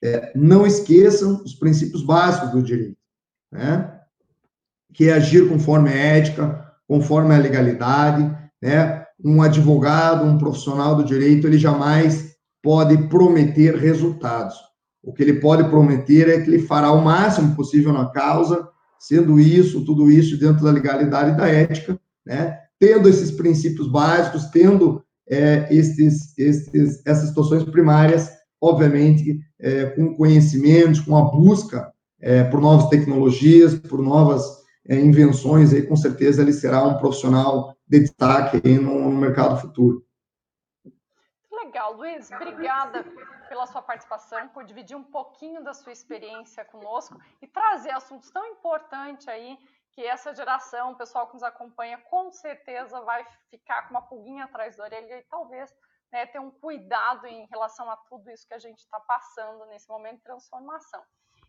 é, 0.04 0.32
não 0.36 0.68
esqueçam 0.68 1.42
os 1.44 1.56
princípios 1.56 2.04
básicos 2.04 2.52
do 2.52 2.62
direito, 2.62 2.98
né? 3.52 3.96
que 4.94 5.10
é 5.10 5.14
agir 5.14 5.48
conforme 5.48 5.90
a 5.90 5.96
ética, 5.96 6.74
conforme 6.88 7.34
a 7.34 7.40
legalidade, 7.40 8.38
né? 8.62 9.06
Um 9.24 9.41
advogado, 9.41 10.26
um 10.26 10.38
profissional 10.38 10.95
do 10.95 11.04
direito, 11.04 11.48
ele 11.48 11.58
jamais 11.58 12.36
pode 12.62 12.98
prometer 13.10 13.76
resultados. 13.76 14.56
O 15.04 15.13
que 15.13 15.24
ele 15.24 15.39
pode 15.39 15.63
prometer 15.69 16.30
é 16.30 16.41
que 16.41 16.50
ele 16.50 16.60
fará 16.60 16.91
o 16.91 17.04
máximo 17.04 17.56
possível 17.56 17.93
na 17.93 18.10
causa, 18.10 18.67
sendo 19.00 19.39
isso, 19.39 19.86
tudo 19.86 20.12
isso 20.12 20.38
dentro 20.38 20.63
da 20.63 20.72
legalidade 20.72 21.32
e 21.32 21.38
da 21.38 21.48
ética, 21.48 22.00
né? 22.26 22.58
Tendo 22.80 23.10
esses 23.10 23.32
princípios 23.32 23.89
básicos, 23.89 24.45
tendo 24.48 25.04
é, 25.30 25.67
estes, 25.69 26.38
estes, 26.38 27.02
essas 27.06 27.30
situações 27.30 27.63
primárias, 27.63 28.30
obviamente, 28.62 29.39
é, 29.60 29.86
com 29.86 30.15
conhecimentos, 30.15 31.00
com 31.00 31.15
a 31.15 31.32
busca 31.32 31.91
é, 32.22 32.43
por 32.45 32.60
novas 32.60 32.89
tecnologias, 32.89 33.76
por 33.76 34.02
novas 34.02 34.43
é, 34.88 35.00
invenções, 35.00 35.74
aí, 35.74 35.84
com 35.84 35.95
certeza 35.95 36.41
ele 36.41 36.54
será 36.54 36.84
um 36.84 36.98
profissional 36.98 37.76
de 37.89 38.02
destaque 38.02 38.62
no, 38.80 39.10
no 39.10 39.12
mercado 39.12 39.60
futuro. 39.60 40.06
Legal, 41.52 41.93
Luiz, 41.93 42.32
obrigada 42.32 43.04
pela 43.47 43.65
sua 43.65 43.82
participação, 43.82 44.47
por 44.49 44.63
dividir 44.63 44.95
um 44.95 45.04
pouquinho 45.04 45.63
da 45.63 45.73
sua 45.73 45.91
experiência 45.91 46.63
conosco 46.65 47.19
e 47.41 47.47
trazer 47.47 47.91
assuntos 47.91 48.30
tão 48.30 48.45
importantes 48.45 49.28
aí 49.28 49.58
que 49.91 50.06
essa 50.06 50.34
geração, 50.34 50.91
o 50.91 50.95
pessoal 50.95 51.28
que 51.28 51.34
nos 51.34 51.43
acompanha, 51.43 51.97
com 51.97 52.32
certeza 52.32 53.02
vai 53.02 53.25
ficar 53.49 53.84
com 53.84 53.95
uma 53.95 54.04
pulguinha 54.04 54.45
atrás 54.45 54.78
da 54.78 54.84
orelha 54.84 55.17
e 55.17 55.23
talvez 55.23 55.73
né, 56.12 56.28
ter 56.28 56.39
um 56.39 56.52
cuidado 56.52 57.25
em 57.25 57.47
relação 57.47 57.89
a 57.89 57.97
tudo 57.97 58.30
isso 58.30 58.47
que 58.47 58.54
a 58.54 58.60
gente 58.60 58.80
está 58.80 58.99
passando 58.99 59.65
nesse 59.65 59.89
momento 59.89 60.17
de 60.17 60.23
transformação. 60.23 61.04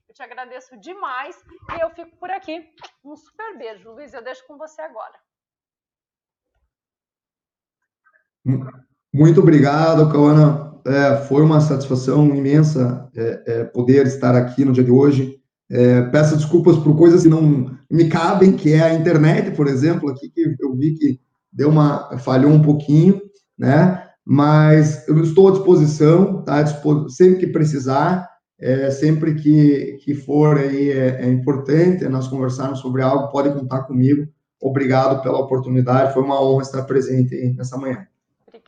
Eu 0.09 0.15
te 0.15 0.23
agradeço 0.23 0.77
demais 0.79 1.37
e 1.77 1.81
eu 1.81 1.91
fico 1.91 2.17
por 2.17 2.31
aqui. 2.31 2.75
Um 3.05 3.15
super 3.15 3.57
beijo. 3.59 3.93
Luiz, 3.93 4.13
eu 4.13 4.23
deixo 4.23 4.45
com 4.47 4.57
você 4.57 4.83
agora. 4.83 5.19
Muito 9.13 9.41
obrigado, 9.41 10.11
Cauana. 10.11 10.71
É, 10.87 11.17
foi 11.27 11.43
uma 11.43 11.61
satisfação 11.61 12.35
imensa 12.35 13.09
é, 13.15 13.43
é, 13.47 13.65
poder 13.65 14.07
estar 14.07 14.35
aqui 14.35 14.65
no 14.65 14.73
dia 14.73 14.85
de 14.85 14.91
hoje. 14.91 15.37
É, 15.71 16.03
peço 16.03 16.37
desculpas 16.37 16.77
por 16.79 16.97
coisas 16.97 17.23
que 17.23 17.29
não 17.29 17.77
me 17.91 18.09
cabem, 18.09 18.53
que 18.53 18.73
é 18.73 18.83
a 18.83 18.95
internet, 18.95 19.51
por 19.53 19.67
exemplo, 19.67 20.09
aqui 20.11 20.29
que 20.31 20.57
eu 20.59 20.75
vi 20.75 20.95
que 20.95 21.21
deu 21.53 21.69
uma 21.69 22.19
falhou 22.19 22.51
um 22.51 22.63
pouquinho, 22.63 23.21
né? 23.59 24.05
Mas 24.25 25.07
eu 25.09 25.23
estou 25.23 25.49
à 25.49 25.53
disposição, 25.53 26.43
tá? 26.43 26.65
Sempre 27.09 27.41
que 27.41 27.47
precisar, 27.49 28.29
é, 28.59 28.91
sempre 28.91 29.35
que, 29.35 29.99
que 30.05 30.15
for 30.15 30.59
aí 30.59 30.91
é, 30.91 31.23
é 31.23 31.31
importante 31.31 32.09
nós 32.09 32.29
conversarmos 32.29 32.81
sobre 32.81 33.03
algo, 33.03 33.31
pode 33.31 33.53
contar 33.53 33.83
comigo. 33.83 34.27
Obrigado 34.61 35.23
pela 35.23 35.39
oportunidade, 35.39 36.13
foi 36.13 36.23
uma 36.23 36.41
honra 36.43 36.63
estar 36.63 36.83
presente 36.85 37.35
nessa 37.57 37.77
manhã. 37.79 38.07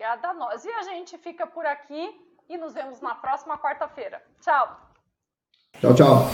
Obrigada 0.02 0.30
a 0.30 0.34
nós. 0.34 0.64
E 0.64 0.68
a 0.68 0.82
gente 0.82 1.16
fica 1.16 1.46
por 1.46 1.64
aqui 1.64 2.20
e 2.48 2.58
nos 2.58 2.74
vemos 2.74 3.00
na 3.00 3.14
próxima 3.14 3.56
quarta-feira. 3.56 4.20
Tchau. 4.40 4.76
Tchau, 5.80 5.94
tchau. 5.94 6.26